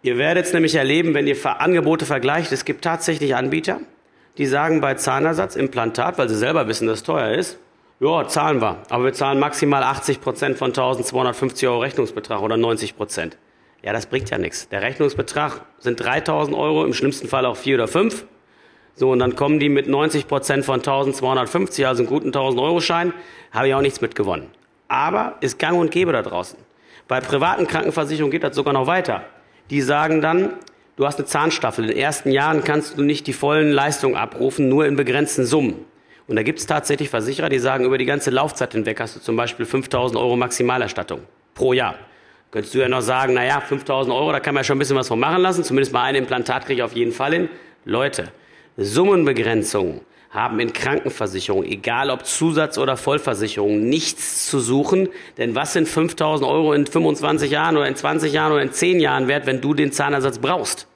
Ihr 0.02 0.18
werdet 0.18 0.46
es 0.46 0.54
nämlich 0.54 0.76
erleben, 0.76 1.14
wenn 1.14 1.28
ihr 1.28 1.36
Angebote 1.62 2.06
vergleicht, 2.06 2.52
es 2.54 2.64
gibt 2.64 2.84
tatsächlich 2.84 3.36
Anbieter, 3.36 3.82
die 4.38 4.46
sagen 4.46 4.80
bei 4.80 4.94
Zahnersatz, 4.94 5.58
Implantat, 5.58 6.18
weil 6.18 6.30
sie 6.30 6.38
selber 6.38 6.68
wissen, 6.70 6.88
dass 6.88 7.00
es 7.00 7.04
teuer 7.04 7.34
ist, 7.34 7.60
ja, 8.00 8.28
zahlen 8.28 8.62
wir, 8.62 8.78
aber 8.90 9.06
wir 9.06 9.14
zahlen 9.14 9.40
maximal 9.40 9.84
80 9.84 10.22
Prozent 10.22 10.58
von 10.58 10.70
1250 10.70 11.68
Euro 11.68 11.80
Rechnungsbetrag 11.80 12.42
oder 12.42 12.56
90 12.56 12.96
Prozent. 12.96 13.38
Ja, 13.82 13.94
das 13.94 14.06
bringt 14.06 14.30
ja 14.30 14.38
nichts. 14.38 14.70
Der 14.70 14.82
Rechnungsbetrag 14.82 15.62
sind 15.80 16.00
3000 16.00 16.56
Euro, 16.56 16.86
im 16.86 16.94
schlimmsten 16.94 17.28
Fall 17.28 17.46
auch 17.46 17.58
vier 17.58 17.76
oder 17.76 17.88
fünf. 17.88 18.26
So, 18.96 19.12
und 19.12 19.20
dann 19.20 19.36
kommen 19.36 19.60
die 19.60 19.70
mit 19.70 19.88
90 19.88 20.28
Prozent 20.28 20.66
von 20.66 20.76
1250, 20.76 21.88
also 21.88 22.04
einen 22.04 22.10
guten 22.10 22.32
1000-Euro-Schein, 22.32 23.14
habe 23.52 23.68
ich 23.68 23.74
auch 23.74 23.82
nichts 23.82 24.02
mitgewonnen. 24.02 24.48
Aber 24.90 25.36
ist 25.42 25.60
gang 25.60 25.78
und 25.78 25.92
gäbe 25.92 26.12
da 26.12 26.22
draußen. 26.22 26.58
Bei 27.08 27.22
privaten 27.22 27.68
Krankenversicherungen 27.68 28.32
geht 28.32 28.44
das 28.44 28.56
sogar 28.56 28.74
noch 28.74 28.88
weiter. 28.88 29.24
Die 29.70 29.82
sagen 29.82 30.22
dann, 30.22 30.54
du 30.96 31.06
hast 31.06 31.18
eine 31.18 31.28
Zahnstaffel. 31.28 31.86
In 31.86 31.92
den 31.92 32.00
ersten 32.00 32.32
Jahren 32.32 32.64
kannst 32.64 32.98
du 32.98 33.04
nicht 33.04 33.28
die 33.28 33.34
vollen 33.34 33.72
Leistungen 33.72 34.16
abrufen, 34.16 34.70
nur 34.70 34.86
in 34.86 34.96
begrenzten 34.96 35.46
Summen. 35.46 35.86
Und 36.30 36.36
da 36.36 36.44
gibt 36.44 36.60
es 36.60 36.68
tatsächlich 36.68 37.10
Versicherer, 37.10 37.50
die 37.50 37.58
sagen, 37.58 37.86
über 37.86 37.98
die 37.98 38.06
ganze 38.06 38.30
Laufzeit 38.30 38.74
hinweg 38.74 39.00
hast 39.00 39.16
du 39.16 39.20
zum 39.20 39.36
Beispiel 39.36 39.66
5000 39.66 40.18
Euro 40.20 40.36
Maximalerstattung 40.36 41.22
pro 41.56 41.74
Jahr. 41.74 41.96
Könntest 42.52 42.76
du 42.76 42.80
ja 42.80 42.88
noch 42.88 43.02
sagen, 43.02 43.34
naja, 43.34 43.60
5000 43.60 44.14
Euro, 44.16 44.32
da 44.32 44.40
kann 44.40 44.54
man 44.54 44.62
ja 44.62 44.66
schon 44.66 44.76
ein 44.76 44.80
bisschen 44.80 44.96
was 44.96 45.08
von 45.08 45.20
machen 45.20 45.42
lassen. 45.42 45.64
Zumindest 45.64 45.92
mal 45.92 46.04
ein 46.04 46.14
Implantat 46.14 46.68
kriege 46.68 46.82
ich 46.82 46.84
auf 46.84 46.94
jeden 46.94 47.14
Fall 47.14 47.34
hin. 47.34 47.50
Leute, 47.84 48.26
Summenbegrenzungen 48.78 50.02
haben 50.30 50.60
in 50.60 50.72
Krankenversicherungen, 50.72 51.68
egal 51.68 52.12
ob 52.12 52.24
Zusatz- 52.28 52.78
oder 52.78 52.96
Vollversicherung, 52.96 53.90
nichts 53.90 54.48
zu 54.48 54.60
suchen. 54.60 55.10
Denn 55.40 55.56
was 55.56 55.74
sind 55.74 55.88
5000 55.88 56.48
Euro 56.48 56.74
in 56.74 56.86
25 56.86 57.50
Jahren 57.50 57.76
oder 57.76 57.88
in 57.88 57.96
20 57.96 58.32
Jahren 58.32 58.52
oder 58.52 58.62
in 58.62 58.72
10 58.72 59.00
Jahren 59.00 59.28
wert, 59.28 59.48
wenn 59.48 59.62
du 59.62 59.74
den 59.74 59.92
Zahnersatz 59.92 60.38
brauchst? 60.38 60.89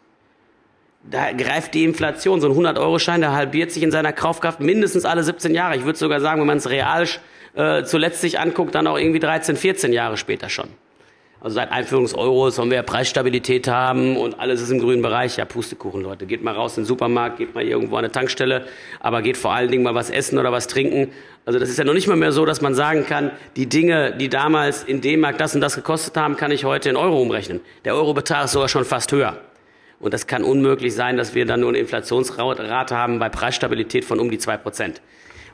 Da 1.10 1.32
greift 1.34 1.74
die 1.74 1.84
Inflation. 1.84 2.40
So 2.40 2.48
ein 2.48 2.54
100-Euro-Schein, 2.54 3.22
der 3.22 3.34
halbiert 3.34 3.72
sich 3.72 3.84
in 3.84 3.92
seiner 3.92 4.14
Kaufkraft 4.14 4.60
mindestens 4.60 5.06
alle 5.06 5.24
17 5.24 5.54
Jahre. 5.54 5.76
Ich 5.76 5.86
würde 5.86 6.00
sogar 6.00 6.22
sagen, 6.22 6.40
wenn 6.40 6.48
man 6.48 6.58
es 6.58 6.70
real 6.70 7.08
äh, 7.56 7.84
zuletzt 7.84 8.22
sich 8.22 8.40
anguckt, 8.40 8.74
dann 8.74 8.88
auch 8.88 8.98
irgendwie 8.98 9.20
13, 9.20 9.56
14 9.56 9.94
Jahre 9.94 10.18
später 10.18 10.50
schon. 10.50 10.70
Also 11.44 11.56
seit 11.56 11.74
Einführung 11.74 12.06
des 12.06 12.16
Euros 12.16 12.56
sollen 12.56 12.70
wir 12.70 12.78
ja 12.78 12.84
Preisstabilität 12.84 13.68
haben 13.68 14.16
und 14.16 14.40
alles 14.40 14.62
ist 14.62 14.72
im 14.72 14.80
grünen 14.80 15.02
Bereich. 15.02 15.36
Ja, 15.36 15.44
Pustekuchen, 15.44 16.02
Leute. 16.02 16.26
Geht 16.26 16.42
mal 16.42 16.54
raus 16.54 16.78
in 16.78 16.84
den 16.84 16.88
Supermarkt, 16.88 17.38
geht 17.38 17.54
mal 17.54 17.66
irgendwo 17.66 17.98
an 17.98 18.06
eine 18.06 18.14
Tankstelle, 18.14 18.66
aber 19.02 19.22
geht 19.22 19.36
vor 19.36 19.52
allen 19.52 19.70
Dingen 19.70 19.84
mal 19.84 19.94
was 19.94 20.10
essen 20.10 20.40
oder 20.40 20.54
was 20.54 20.68
trinken. 20.68 21.12
Also 21.46 21.60
das 21.60 21.68
ist 21.68 21.78
ja 21.78 21.84
noch 21.84 21.94
nicht 21.94 22.08
mal 22.08 22.16
mehr 22.16 22.32
so, 22.32 22.46
dass 22.46 22.62
man 22.62 22.76
sagen 22.76 23.06
kann, 23.06 23.32
die 23.58 23.68
Dinge, 23.68 24.16
die 24.16 24.30
damals 24.30 24.86
in 24.86 25.02
D-Mark 25.02 25.38
das 25.38 25.54
und 25.54 25.60
das 25.60 25.76
gekostet 25.76 26.16
haben, 26.16 26.38
kann 26.38 26.52
ich 26.52 26.64
heute 26.64 26.90
in 26.90 26.96
Euro 26.96 27.22
umrechnen. 27.22 27.60
Der 27.84 27.94
Eurobetrag 27.94 28.46
ist 28.46 28.54
sogar 28.54 28.70
schon 28.70 28.86
fast 28.86 29.12
höher. 29.12 29.38
Und 30.04 30.14
das 30.14 30.28
kann 30.28 30.44
unmöglich 30.44 30.94
sein, 30.94 31.16
dass 31.16 31.34
wir 31.34 31.46
dann 31.46 31.62
nur 31.62 31.70
eine 31.70 31.78
Inflationsrate 31.78 32.94
haben 32.94 33.20
bei 33.20 33.30
Preisstabilität 33.30 34.04
von 34.04 34.20
um 34.20 34.30
die 34.30 34.38
zwei 34.38 34.58
Prozent. 34.58 35.02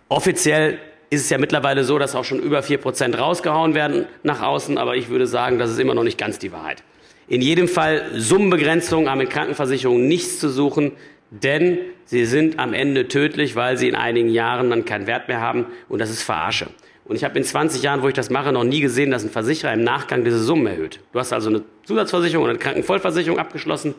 Offiziell 0.07 0.79
ist 1.11 1.21
es 1.21 1.29
ja 1.29 1.37
mittlerweile 1.37 1.83
so, 1.83 1.99
dass 1.99 2.15
auch 2.15 2.23
schon 2.23 2.39
über 2.39 2.63
vier 2.63 2.79
Prozent 2.79 3.15
rausgehauen 3.15 3.75
werden 3.75 4.07
nach 4.23 4.41
außen, 4.41 4.79
aber 4.79 4.95
ich 4.95 5.09
würde 5.09 5.27
sagen, 5.27 5.59
das 5.59 5.69
ist 5.69 5.77
immer 5.77 5.93
noch 5.93 6.03
nicht 6.03 6.17
ganz 6.17 6.39
die 6.39 6.51
Wahrheit. 6.51 6.81
In 7.27 7.43
jedem 7.43 7.67
Fall 7.67 8.05
Summenbegrenzungen 8.15 9.07
haben 9.07 9.21
in 9.21 9.29
Krankenversicherungen 9.29 10.07
nichts 10.07 10.39
zu 10.39 10.49
suchen, 10.49 10.93
denn 11.29 11.77
sie 12.05 12.25
sind 12.25 12.57
am 12.57 12.73
Ende 12.73 13.07
tödlich, 13.07 13.55
weil 13.55 13.77
sie 13.77 13.87
in 13.87 13.93
einigen 13.93 14.29
Jahren 14.29 14.71
dann 14.71 14.83
keinen 14.83 15.05
Wert 15.05 15.27
mehr 15.27 15.41
haben 15.41 15.67
und 15.89 15.99
das 15.99 16.09
ist 16.09 16.23
Verarsche. 16.23 16.69
Und 17.05 17.15
ich 17.15 17.23
habe 17.23 17.37
in 17.37 17.43
20 17.43 17.83
Jahren, 17.83 18.01
wo 18.01 18.07
ich 18.07 18.15
das 18.15 18.31
mache, 18.31 18.51
noch 18.51 18.63
nie 18.63 18.81
gesehen, 18.81 19.11
dass 19.11 19.23
ein 19.23 19.29
Versicherer 19.29 19.73
im 19.73 19.83
Nachgang 19.83 20.23
diese 20.23 20.39
Summen 20.39 20.65
erhöht. 20.65 21.01
Du 21.11 21.19
hast 21.19 21.33
also 21.33 21.49
eine 21.49 21.61
Zusatzversicherung 21.83 22.45
oder 22.45 22.53
eine 22.53 22.59
Krankenvollversicherung 22.59 23.37
abgeschlossen, 23.37 23.93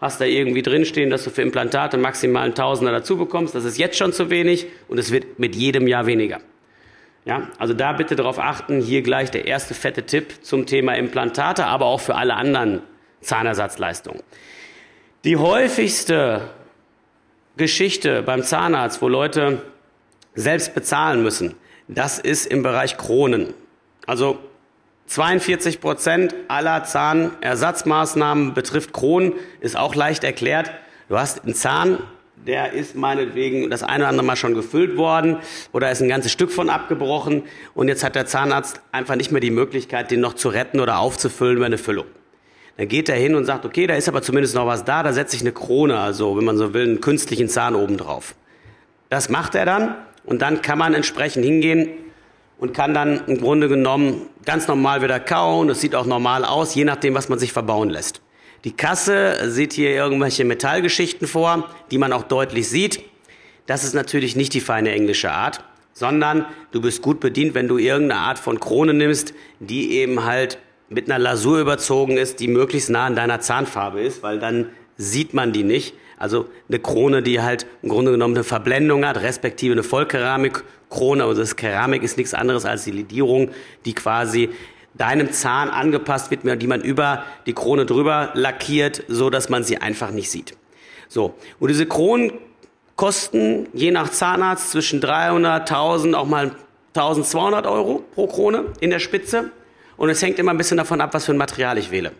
hast 0.00 0.20
da 0.20 0.24
irgendwie 0.24 0.62
drinstehen, 0.62 1.10
dass 1.10 1.24
du 1.24 1.30
für 1.30 1.42
Implantate 1.42 1.98
maximal 1.98 2.44
einen 2.44 2.54
Tausender 2.54 2.92
dazu 2.92 3.16
bekommst. 3.16 3.54
Das 3.54 3.64
ist 3.64 3.78
jetzt 3.78 3.98
schon 3.98 4.12
zu 4.12 4.30
wenig 4.30 4.66
und 4.88 4.98
es 4.98 5.12
wird 5.12 5.38
mit 5.38 5.54
jedem 5.54 5.86
Jahr 5.86 6.06
weniger. 6.06 6.40
Ja, 7.26 7.48
also 7.58 7.74
da 7.74 7.92
bitte 7.92 8.16
darauf 8.16 8.38
achten. 8.38 8.80
Hier 8.80 9.02
gleich 9.02 9.30
der 9.30 9.46
erste 9.46 9.74
fette 9.74 10.04
Tipp 10.04 10.42
zum 10.42 10.64
Thema 10.64 10.94
Implantate, 10.94 11.66
aber 11.66 11.86
auch 11.86 12.00
für 12.00 12.14
alle 12.14 12.34
anderen 12.34 12.80
Zahnersatzleistungen. 13.20 14.22
Die 15.24 15.36
häufigste 15.36 16.48
Geschichte 17.58 18.22
beim 18.22 18.42
Zahnarzt, 18.42 19.02
wo 19.02 19.08
Leute 19.08 19.60
selbst 20.34 20.74
bezahlen 20.74 21.22
müssen, 21.22 21.56
das 21.88 22.18
ist 22.18 22.46
im 22.46 22.62
Bereich 22.62 22.96
Kronen. 22.96 23.52
Also 24.06 24.38
42 25.10 25.80
Prozent 25.80 26.36
aller 26.46 26.84
Zahnersatzmaßnahmen 26.84 28.54
betrifft 28.54 28.92
Kronen, 28.92 29.32
ist 29.58 29.76
auch 29.76 29.96
leicht 29.96 30.22
erklärt. 30.22 30.70
Du 31.08 31.18
hast 31.18 31.42
einen 31.42 31.54
Zahn, 31.54 31.98
der 32.46 32.72
ist 32.74 32.94
meinetwegen 32.94 33.70
das 33.70 33.82
eine 33.82 34.04
oder 34.04 34.08
andere 34.10 34.24
Mal 34.24 34.36
schon 34.36 34.54
gefüllt 34.54 34.96
worden 34.96 35.38
oder 35.72 35.90
ist 35.90 36.00
ein 36.00 36.08
ganzes 36.08 36.30
Stück 36.30 36.52
von 36.52 36.70
abgebrochen 36.70 37.42
und 37.74 37.88
jetzt 37.88 38.04
hat 38.04 38.14
der 38.14 38.26
Zahnarzt 38.26 38.80
einfach 38.92 39.16
nicht 39.16 39.32
mehr 39.32 39.40
die 39.40 39.50
Möglichkeit, 39.50 40.12
den 40.12 40.20
noch 40.20 40.34
zu 40.34 40.48
retten 40.48 40.78
oder 40.78 41.00
aufzufüllen 41.00 41.56
über 41.56 41.66
eine 41.66 41.78
Füllung. 41.78 42.06
Dann 42.76 42.86
geht 42.86 43.08
er 43.08 43.16
hin 43.16 43.34
und 43.34 43.46
sagt, 43.46 43.64
okay, 43.64 43.88
da 43.88 43.94
ist 43.94 44.08
aber 44.08 44.22
zumindest 44.22 44.54
noch 44.54 44.66
was 44.66 44.84
da, 44.84 45.02
da 45.02 45.12
setze 45.12 45.34
ich 45.34 45.42
eine 45.42 45.50
Krone, 45.50 45.98
also 45.98 46.36
wenn 46.36 46.44
man 46.44 46.56
so 46.56 46.72
will, 46.72 46.84
einen 46.84 47.00
künstlichen 47.00 47.48
Zahn 47.48 47.74
oben 47.74 47.96
drauf. 47.96 48.36
Das 49.08 49.28
macht 49.28 49.56
er 49.56 49.64
dann 49.64 49.96
und 50.24 50.40
dann 50.40 50.62
kann 50.62 50.78
man 50.78 50.94
entsprechend 50.94 51.44
hingehen 51.44 51.88
und 52.60 52.74
kann 52.74 52.94
dann 52.94 53.22
im 53.26 53.38
Grunde 53.38 53.68
genommen 53.68 54.28
ganz 54.44 54.68
normal 54.68 55.02
wieder 55.02 55.18
kauen. 55.18 55.68
Das 55.68 55.80
sieht 55.80 55.94
auch 55.94 56.06
normal 56.06 56.44
aus, 56.44 56.74
je 56.74 56.84
nachdem, 56.84 57.14
was 57.14 57.28
man 57.28 57.38
sich 57.38 57.52
verbauen 57.52 57.90
lässt. 57.90 58.20
Die 58.64 58.72
Kasse 58.72 59.50
sieht 59.50 59.72
hier 59.72 59.90
irgendwelche 59.90 60.44
Metallgeschichten 60.44 61.26
vor, 61.26 61.68
die 61.90 61.96
man 61.96 62.12
auch 62.12 62.24
deutlich 62.24 62.68
sieht. 62.68 63.02
Das 63.66 63.82
ist 63.84 63.94
natürlich 63.94 64.36
nicht 64.36 64.52
die 64.52 64.60
feine 64.60 64.92
englische 64.92 65.32
Art, 65.32 65.64
sondern 65.94 66.44
du 66.70 66.82
bist 66.82 67.00
gut 67.00 67.20
bedient, 67.20 67.54
wenn 67.54 67.68
du 67.68 67.78
irgendeine 67.78 68.20
Art 68.20 68.38
von 68.38 68.60
Krone 68.60 68.92
nimmst, 68.92 69.32
die 69.60 69.92
eben 69.92 70.24
halt 70.24 70.58
mit 70.90 71.10
einer 71.10 71.18
Lasur 71.18 71.60
überzogen 71.60 72.18
ist, 72.18 72.40
die 72.40 72.48
möglichst 72.48 72.90
nah 72.90 73.06
an 73.06 73.16
deiner 73.16 73.40
Zahnfarbe 73.40 74.00
ist, 74.00 74.22
weil 74.22 74.38
dann 74.38 74.68
sieht 74.98 75.32
man 75.32 75.52
die 75.52 75.62
nicht. 75.62 75.94
Also 76.18 76.46
eine 76.68 76.78
Krone, 76.80 77.22
die 77.22 77.40
halt 77.40 77.64
im 77.80 77.88
Grunde 77.88 78.10
genommen 78.10 78.34
eine 78.34 78.44
Verblendung 78.44 79.06
hat, 79.06 79.22
respektive 79.22 79.72
eine 79.72 79.82
Vollkeramikkrone. 80.90 81.24
Also 81.24 81.40
das 81.40 81.56
Keramik 81.56 82.02
ist 82.02 82.16
nichts 82.16 82.34
anderes 82.34 82.64
als 82.64 82.84
die 82.84 82.90
Lidierung, 82.90 83.50
die 83.84 83.94
quasi 83.94 84.50
deinem 84.94 85.32
Zahn 85.32 85.70
angepasst 85.70 86.30
wird, 86.30 86.42
die 86.60 86.66
man 86.66 86.82
über 86.82 87.24
die 87.46 87.52
Krone 87.52 87.86
drüber 87.86 88.30
lackiert, 88.34 89.04
so 89.08 89.30
dass 89.30 89.48
man 89.48 89.62
sie 89.62 89.78
einfach 89.78 90.10
nicht 90.10 90.30
sieht. 90.30 90.56
So. 91.08 91.34
Und 91.58 91.68
diese 91.68 91.86
Kronen 91.86 92.32
kosten 92.96 93.68
je 93.72 93.90
nach 93.92 94.10
Zahnarzt 94.10 94.72
zwischen 94.72 95.00
300, 95.00 95.70
1000, 95.70 96.14
auch 96.14 96.26
mal 96.26 96.52
1200 96.94 97.66
Euro 97.66 98.04
pro 98.14 98.26
Krone 98.26 98.66
in 98.80 98.90
der 98.90 98.98
Spitze. 98.98 99.50
Und 99.96 100.10
es 100.10 100.20
hängt 100.22 100.38
immer 100.38 100.50
ein 100.50 100.58
bisschen 100.58 100.76
davon 100.76 101.00
ab, 101.00 101.14
was 101.14 101.26
für 101.26 101.32
ein 101.32 101.38
Material 101.38 101.78
ich 101.78 101.90
wähle. 101.90 102.12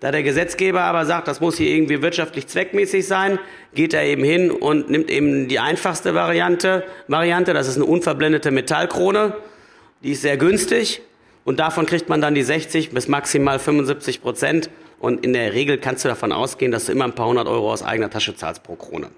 Da 0.00 0.10
der 0.10 0.22
Gesetzgeber 0.22 0.80
aber 0.80 1.04
sagt, 1.04 1.28
das 1.28 1.40
muss 1.40 1.58
hier 1.58 1.68
irgendwie 1.68 2.00
wirtschaftlich 2.00 2.46
zweckmäßig 2.46 3.06
sein, 3.06 3.38
geht 3.74 3.92
er 3.92 4.04
eben 4.04 4.24
hin 4.24 4.50
und 4.50 4.88
nimmt 4.88 5.10
eben 5.10 5.46
die 5.46 5.58
einfachste 5.58 6.14
Variante. 6.14 6.84
Variante, 7.06 7.52
das 7.52 7.68
ist 7.68 7.76
eine 7.76 7.84
unverblendete 7.84 8.50
Metallkrone. 8.50 9.34
Die 10.02 10.12
ist 10.12 10.22
sehr 10.22 10.38
günstig 10.38 11.02
und 11.44 11.60
davon 11.60 11.84
kriegt 11.84 12.08
man 12.08 12.22
dann 12.22 12.34
die 12.34 12.42
60 12.42 12.90
bis 12.90 13.08
maximal 13.08 13.58
75 13.58 14.22
Prozent. 14.22 14.70
Und 14.98 15.24
in 15.24 15.34
der 15.34 15.52
Regel 15.52 15.78
kannst 15.78 16.04
du 16.04 16.08
davon 16.08 16.32
ausgehen, 16.32 16.72
dass 16.72 16.86
du 16.86 16.92
immer 16.92 17.04
ein 17.04 17.14
paar 17.14 17.26
hundert 17.26 17.48
Euro 17.48 17.70
aus 17.70 17.82
eigener 17.82 18.10
Tasche 18.10 18.34
zahlst 18.34 18.62
pro 18.62 18.76
Krone. 18.76 19.10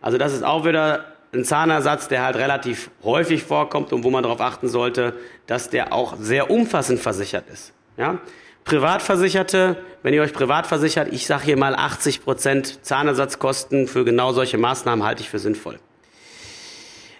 Also 0.00 0.18
das 0.18 0.32
ist 0.32 0.44
auch 0.44 0.64
wieder 0.64 1.04
ein 1.32 1.44
Zahnersatz, 1.44 2.08
der 2.08 2.24
halt 2.24 2.36
relativ 2.36 2.90
häufig 3.02 3.42
vorkommt 3.42 3.92
und 3.92 4.04
wo 4.04 4.10
man 4.10 4.22
darauf 4.22 4.40
achten 4.40 4.68
sollte, 4.68 5.14
dass 5.46 5.70
der 5.70 5.92
auch 5.92 6.16
sehr 6.18 6.50
umfassend 6.50 7.00
versichert 7.00 7.48
ist. 7.50 7.72
Ja? 7.96 8.18
Privatversicherte, 8.64 9.76
wenn 10.02 10.14
ihr 10.14 10.22
euch 10.22 10.32
privat 10.32 10.66
versichert, 10.66 11.12
ich 11.12 11.26
sage 11.26 11.44
hier 11.44 11.56
mal 11.56 11.74
80 11.74 12.22
Prozent 12.22 12.84
Zahnersatzkosten 12.84 13.88
für 13.88 14.04
genau 14.04 14.32
solche 14.32 14.58
Maßnahmen 14.58 15.04
halte 15.04 15.22
ich 15.22 15.30
für 15.30 15.38
sinnvoll. 15.38 15.78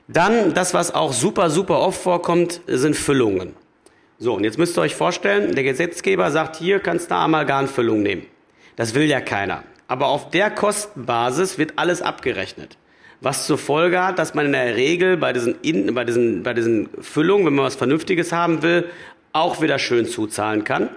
Dann 0.08 0.54
das, 0.54 0.74
was 0.74 0.94
auch 0.94 1.12
super, 1.12 1.50
super 1.50 1.80
oft 1.80 2.00
vorkommt, 2.00 2.60
sind 2.66 2.96
Füllungen. 2.96 3.54
So, 4.18 4.34
und 4.34 4.44
jetzt 4.44 4.58
müsst 4.58 4.76
ihr 4.76 4.82
euch 4.82 4.94
vorstellen, 4.94 5.54
der 5.54 5.64
Gesetzgeber 5.64 6.30
sagt, 6.30 6.56
hier 6.56 6.80
kannst 6.80 7.10
du 7.10 7.14
Amalgamfüllung 7.14 8.02
nehmen. 8.02 8.26
Das 8.76 8.94
will 8.94 9.04
ja 9.04 9.20
keiner. 9.20 9.64
Aber 9.88 10.06
auf 10.06 10.30
der 10.30 10.50
Kostenbasis 10.50 11.58
wird 11.58 11.74
alles 11.76 12.02
abgerechnet 12.02 12.76
was 13.22 13.46
zur 13.46 13.56
Folge 13.56 14.02
hat, 14.02 14.18
dass 14.18 14.34
man 14.34 14.46
in 14.46 14.52
der 14.52 14.76
Regel 14.76 15.16
bei 15.16 15.32
diesen, 15.32 15.54
in, 15.62 15.94
bei 15.94 16.04
diesen, 16.04 16.42
bei 16.42 16.54
diesen 16.54 16.88
Füllungen, 17.00 17.46
wenn 17.46 17.54
man 17.54 17.64
was 17.64 17.76
Vernünftiges 17.76 18.32
haben 18.32 18.62
will, 18.62 18.86
auch 19.32 19.62
wieder 19.62 19.78
schön 19.78 20.06
zuzahlen 20.06 20.64
kann. 20.64 20.90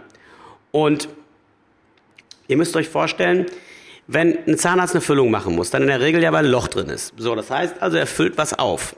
Und 0.76 1.08
ihr 2.50 2.58
müsst 2.58 2.76
euch 2.76 2.90
vorstellen, 2.90 3.46
wenn 4.08 4.38
ein 4.46 4.58
Zahnarzt 4.58 4.94
eine 4.94 5.00
Füllung 5.00 5.32
machen 5.32 5.56
muss, 5.56 5.70
dann 5.70 5.84
in 5.84 5.88
der 5.88 6.02
Regel 6.02 6.22
ja 6.22 6.34
weil 6.34 6.44
ein 6.44 6.52
Loch 6.52 6.68
drin 6.68 6.90
ist. 6.90 7.14
So, 7.16 7.34
das 7.34 7.50
heißt 7.50 7.82
also, 7.82 7.96
er 7.96 8.06
füllt 8.06 8.38
was 8.38 8.60
auf. 8.60 8.94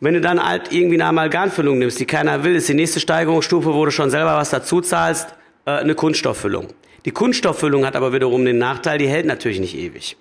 Wenn 0.00 0.14
du 0.14 0.22
dann 0.22 0.42
halt 0.42 0.72
irgendwie 0.72 0.94
eine 0.94 1.04
Amalgamfüllung 1.04 1.78
nimmst, 1.78 2.00
die 2.00 2.06
keiner 2.06 2.42
will, 2.42 2.56
ist 2.56 2.70
die 2.70 2.74
nächste 2.74 3.00
Steigerungsstufe, 3.00 3.74
wo 3.74 3.84
du 3.84 3.90
schon 3.90 4.08
selber 4.08 4.34
was 4.34 4.48
dazu 4.48 4.80
zahlst, 4.80 5.28
äh, 5.66 5.72
eine 5.72 5.94
Kunststofffüllung. 5.94 6.68
Die 7.04 7.10
Kunststofffüllung 7.10 7.84
hat 7.84 7.94
aber 7.94 8.14
wiederum 8.14 8.42
den 8.42 8.56
Nachteil, 8.56 8.96
die 8.96 9.08
hält 9.08 9.26
natürlich 9.26 9.60
nicht 9.60 9.76
ewig. 9.76 10.16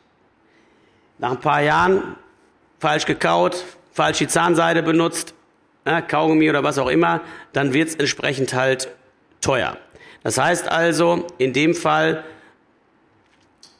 Nach 1.17 1.31
ein 1.31 1.39
paar 1.39 1.61
Jahren 1.61 2.17
falsch 2.79 3.05
gekaut, 3.05 3.63
falsch 3.93 4.17
die 4.17 4.27
Zahnseide 4.27 4.83
benutzt, 4.83 5.33
äh, 5.85 6.01
Kaugummi 6.01 6.49
oder 6.49 6.61
was 6.65 6.77
auch 6.77 6.89
immer, 6.89 7.21
dann 7.53 7.73
wird 7.73 7.87
es 7.87 7.95
entsprechend 7.95 8.53
halt 8.53 8.89
teuer. 9.39 9.77
Das 10.23 10.37
heißt 10.37 10.69
also, 10.69 11.27
in 11.37 11.53
dem 11.53 11.73
Fall, 11.73 12.23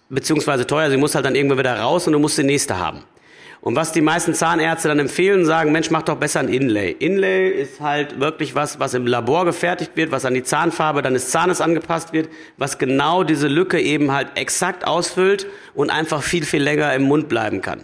beziehungsweise 0.09 0.65
teuer, 0.65 0.89
sie 0.89 0.97
muss 0.97 1.15
halt 1.15 1.25
dann 1.25 1.35
irgendwann 1.35 1.59
wieder 1.59 1.79
raus 1.79 2.07
und 2.07 2.13
du 2.13 2.19
musst 2.19 2.37
die 2.37 2.43
nächste 2.43 2.79
haben. 2.79 3.03
Und 3.61 3.75
was 3.75 3.91
die 3.91 4.01
meisten 4.01 4.33
Zahnärzte 4.33 4.87
dann 4.87 4.99
empfehlen, 4.99 5.45
sagen, 5.45 5.73
Mensch, 5.73 5.91
mach 5.91 6.03
doch 6.03 6.15
besser 6.15 6.39
ein 6.39 6.47
Inlay. 6.47 6.91
Inlay 6.91 7.49
ist 7.49 7.81
halt 7.81 8.19
wirklich 8.19 8.55
was, 8.55 8.79
was 8.79 8.93
im 8.93 9.05
Labor 9.05 9.43
gefertigt 9.43 9.91
wird, 9.95 10.11
was 10.11 10.23
an 10.23 10.33
die 10.33 10.43
Zahnfarbe 10.43 11.01
deines 11.01 11.29
Zahnes 11.29 11.59
angepasst 11.59 12.13
wird, 12.13 12.29
was 12.55 12.77
genau 12.77 13.23
diese 13.25 13.49
Lücke 13.49 13.81
eben 13.81 14.13
halt 14.13 14.29
exakt 14.35 14.87
ausfüllt 14.87 15.45
und 15.73 15.89
einfach 15.89 16.23
viel, 16.23 16.45
viel 16.45 16.63
länger 16.63 16.93
im 16.93 17.03
Mund 17.03 17.27
bleiben 17.27 17.61
kann. 17.61 17.83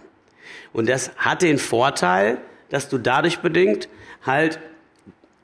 Und 0.72 0.88
das 0.88 1.10
hat 1.18 1.42
den 1.42 1.58
Vorteil, 1.58 2.38
dass 2.70 2.88
du 2.88 2.96
dadurch 2.96 3.40
bedingt 3.40 3.88
halt 4.24 4.58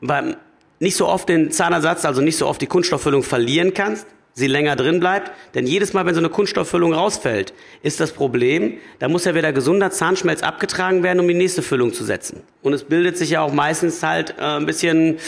beim, 0.01 0.37
nicht 0.83 0.97
so 0.97 1.07
oft 1.07 1.29
den 1.29 1.53
Zahnersatz, 1.53 2.05
also 2.05 2.21
nicht 2.21 2.37
so 2.37 2.49
oft 2.49 2.61
die 2.61 2.67
Kunststofffüllung 2.67 3.23
verlieren 3.23 3.73
kannst, 3.73 4.05
sie 4.33 4.49
länger 4.49 4.75
drin 4.75 4.99
bleibt. 4.99 5.31
Denn 5.55 5.65
jedes 5.65 5.93
Mal, 5.93 6.05
wenn 6.07 6.15
so 6.15 6.21
eine 6.21 6.29
Kunststofffüllung 6.29 6.93
rausfällt, 6.93 7.55
ist 7.85 8.01
das 8.01 8.11
Problem, 8.11 8.79
da 8.99 9.09
muss 9.09 9.25
ja 9.25 9.37
wieder 9.37 9.53
gesunder 9.53 9.93
Zahnschmelz 9.93 10.43
abgetragen 10.43 11.05
werden, 11.05 11.21
um 11.21 11.29
die 11.29 11.35
nächste 11.35 11.63
Füllung 11.63 11.93
zu 11.93 12.03
setzen. 12.03 12.41
Und 12.63 12.73
es 12.73 12.83
bildet 12.83 13.17
sich 13.17 13.31
ja 13.31 13.43
auch 13.43 13.53
meistens 13.53 14.03
halt 14.03 14.35
äh, 14.39 14.43
ein 14.43 14.67
bisschen, 14.67 15.19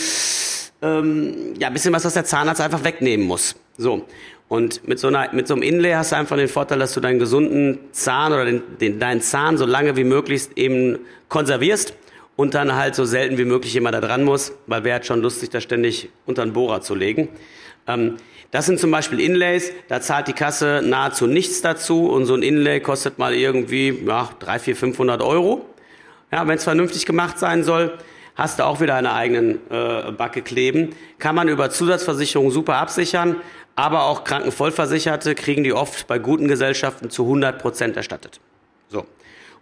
ähm, 0.82 1.54
ja, 1.56 1.68
ein 1.68 1.72
bisschen 1.72 1.94
was, 1.94 2.04
was 2.04 2.14
der 2.14 2.24
Zahnarzt 2.24 2.60
einfach 2.60 2.82
wegnehmen 2.82 3.24
muss. 3.24 3.54
So. 3.78 4.04
Und 4.48 4.88
mit 4.88 4.98
so, 4.98 5.06
einer, 5.06 5.32
mit 5.32 5.46
so 5.46 5.54
einem 5.54 5.62
Inlay 5.62 5.92
hast 5.92 6.10
du 6.10 6.16
einfach 6.16 6.36
den 6.36 6.48
Vorteil, 6.48 6.80
dass 6.80 6.94
du 6.94 7.00
deinen 7.00 7.20
gesunden 7.20 7.78
Zahn 7.92 8.32
oder 8.32 8.44
den, 8.44 8.62
den, 8.80 8.98
deinen 8.98 9.20
Zahn 9.20 9.56
so 9.56 9.66
lange 9.66 9.96
wie 9.96 10.04
möglichst 10.04 10.58
eben 10.58 10.98
konservierst 11.28 11.94
und 12.36 12.54
dann 12.54 12.74
halt 12.74 12.94
so 12.94 13.04
selten 13.04 13.38
wie 13.38 13.44
möglich 13.44 13.74
jemand 13.74 13.94
da 13.94 14.00
dran 14.00 14.24
muss, 14.24 14.52
weil 14.66 14.84
wer 14.84 14.96
hat 14.96 15.06
schon 15.06 15.22
Lust, 15.22 15.40
sich 15.40 15.50
da 15.50 15.60
ständig 15.60 16.08
unter 16.26 16.44
den 16.44 16.52
Bohrer 16.52 16.80
zu 16.80 16.94
legen. 16.94 17.28
Ähm, 17.86 18.16
das 18.50 18.66
sind 18.66 18.78
zum 18.78 18.90
Beispiel 18.90 19.18
Inlays, 19.20 19.72
da 19.88 20.00
zahlt 20.00 20.28
die 20.28 20.32
Kasse 20.32 20.80
nahezu 20.84 21.26
nichts 21.26 21.60
dazu 21.60 22.08
und 22.08 22.26
so 22.26 22.34
ein 22.34 22.42
Inlay 22.42 22.80
kostet 22.80 23.18
mal 23.18 23.34
irgendwie 23.34 24.02
ja, 24.06 24.30
3, 24.38 24.58
4, 24.60 24.76
500 24.76 25.22
Euro. 25.22 25.66
Ja, 26.30 26.46
wenn 26.46 26.56
es 26.56 26.64
vernünftig 26.64 27.04
gemacht 27.04 27.38
sein 27.38 27.64
soll, 27.64 27.98
hast 28.36 28.58
du 28.58 28.64
auch 28.64 28.80
wieder 28.80 28.94
eine 28.94 29.12
eigenen 29.12 29.58
äh, 29.70 30.12
Backe 30.12 30.42
kleben. 30.42 30.94
Kann 31.18 31.34
man 31.34 31.48
über 31.48 31.70
Zusatzversicherungen 31.70 32.52
super 32.52 32.76
absichern, 32.76 33.36
aber 33.76 34.04
auch 34.04 34.24
Krankenvollversicherte 34.24 35.34
kriegen 35.34 35.64
die 35.64 35.72
oft 35.72 36.06
bei 36.06 36.18
guten 36.18 36.48
Gesellschaften 36.48 37.10
zu 37.10 37.24
100 37.24 37.60
Prozent 37.60 37.96
erstattet. 37.96 38.40
So. 38.88 39.04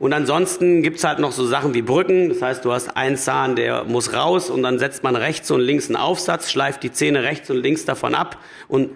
Und 0.02 0.12
ansonsten 0.14 0.82
gibt's 0.82 1.04
halt 1.04 1.20
noch 1.20 1.30
so 1.30 1.46
Sachen 1.46 1.74
wie 1.74 1.82
Brücken. 1.82 2.28
Das 2.28 2.42
heißt, 2.42 2.64
du 2.64 2.72
hast 2.72 2.96
einen 2.96 3.16
Zahn, 3.16 3.54
der 3.54 3.84
muss 3.84 4.12
raus 4.12 4.50
und 4.50 4.64
dann 4.64 4.80
setzt 4.80 5.04
man 5.04 5.14
rechts 5.14 5.48
und 5.52 5.60
links 5.60 5.86
einen 5.86 5.94
Aufsatz, 5.94 6.50
schleift 6.50 6.82
die 6.82 6.90
Zähne 6.90 7.22
rechts 7.22 7.48
und 7.50 7.58
links 7.58 7.84
davon 7.84 8.16
ab 8.16 8.38
und 8.66 8.90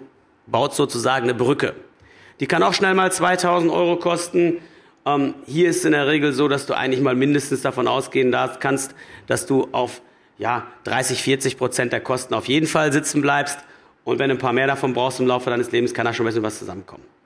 baut 0.47 0.75
sozusagen 0.75 1.23
eine 1.23 1.33
Brücke. 1.33 1.75
Die 2.41 2.45
kann 2.45 2.61
auch 2.61 2.73
schnell 2.73 2.93
mal 2.93 3.09
2000 3.09 3.71
Euro 3.71 3.95
kosten. 3.95 4.57
Ähm, 5.05 5.33
hier 5.45 5.69
ist 5.69 5.85
in 5.85 5.93
der 5.93 6.07
Regel 6.07 6.33
so, 6.33 6.49
dass 6.49 6.65
du 6.65 6.73
eigentlich 6.73 6.99
mal 6.99 7.15
mindestens 7.15 7.61
davon 7.61 7.87
ausgehen 7.87 8.33
darfst, 8.33 8.59
kannst, 8.59 8.93
dass 9.27 9.45
du 9.45 9.69
auf 9.71 10.01
ja, 10.37 10.67
30, 10.83 11.23
40 11.23 11.57
Prozent 11.57 11.93
der 11.93 12.01
Kosten 12.01 12.33
auf 12.33 12.49
jeden 12.49 12.67
Fall 12.67 12.91
sitzen 12.91 13.21
bleibst. 13.21 13.59
Und 14.03 14.19
wenn 14.19 14.27
du 14.27 14.35
ein 14.35 14.39
paar 14.39 14.51
mehr 14.51 14.67
davon 14.67 14.93
brauchst 14.93 15.21
im 15.21 15.27
Laufe 15.27 15.49
deines 15.49 15.71
Lebens, 15.71 15.93
kann 15.93 16.03
da 16.03 16.11
schon 16.11 16.25
ein 16.25 16.27
bisschen 16.27 16.43
was 16.43 16.59
zusammenkommen. 16.59 17.16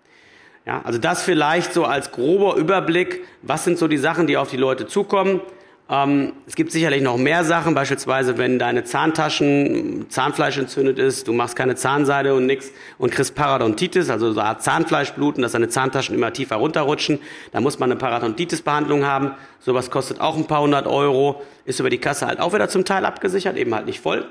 Ja, 0.65 0.81
also 0.83 0.99
das 0.99 1.23
vielleicht 1.23 1.73
so 1.73 1.85
als 1.85 2.11
grober 2.11 2.55
Überblick, 2.55 3.23
was 3.41 3.63
sind 3.63 3.77
so 3.79 3.87
die 3.87 3.97
Sachen, 3.97 4.27
die 4.27 4.37
auf 4.37 4.49
die 4.49 4.57
Leute 4.57 4.85
zukommen. 4.85 5.41
Ähm, 5.89 6.33
es 6.45 6.55
gibt 6.55 6.71
sicherlich 6.71 7.01
noch 7.01 7.17
mehr 7.17 7.43
Sachen, 7.43 7.73
beispielsweise 7.73 8.37
wenn 8.37 8.59
deine 8.59 8.83
Zahntaschen, 8.83 10.05
Zahnfleisch 10.09 10.57
entzündet 10.57 10.99
ist, 10.99 11.27
du 11.27 11.33
machst 11.33 11.55
keine 11.55 11.75
Zahnseide 11.75 12.35
und 12.35 12.45
nix 12.45 12.71
und 12.99 13.11
kriegst 13.11 13.33
Parodontitis, 13.35 14.09
also 14.09 14.31
so 14.31 14.39
eine 14.39 14.49
Art 14.49 14.63
Zahnfleischbluten, 14.63 15.41
dass 15.41 15.51
deine 15.51 15.67
Zahntaschen 15.67 16.15
immer 16.15 16.31
tiefer 16.31 16.57
runterrutschen, 16.57 17.19
da 17.51 17.59
muss 17.59 17.79
man 17.79 17.91
eine 17.91 17.99
Parodontitis-Behandlung 17.99 19.03
haben. 19.03 19.31
Sowas 19.59 19.89
kostet 19.89 20.21
auch 20.21 20.37
ein 20.37 20.45
paar 20.45 20.61
hundert 20.61 20.87
Euro, 20.87 21.41
ist 21.65 21.79
über 21.79 21.89
die 21.89 21.97
Kasse 21.97 22.27
halt 22.27 22.39
auch 22.39 22.53
wieder 22.53 22.69
zum 22.69 22.85
Teil 22.85 23.03
abgesichert, 23.03 23.57
eben 23.57 23.73
halt 23.75 23.87
nicht 23.87 23.99
voll. 23.99 24.27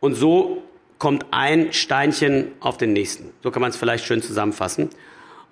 Und 0.00 0.14
so 0.14 0.62
kommt 0.98 1.26
ein 1.30 1.72
Steinchen 1.72 2.48
auf 2.60 2.76
den 2.76 2.92
nächsten. 2.92 3.30
So 3.42 3.50
kann 3.50 3.62
man 3.62 3.70
es 3.70 3.76
vielleicht 3.76 4.04
schön 4.04 4.20
zusammenfassen. 4.20 4.90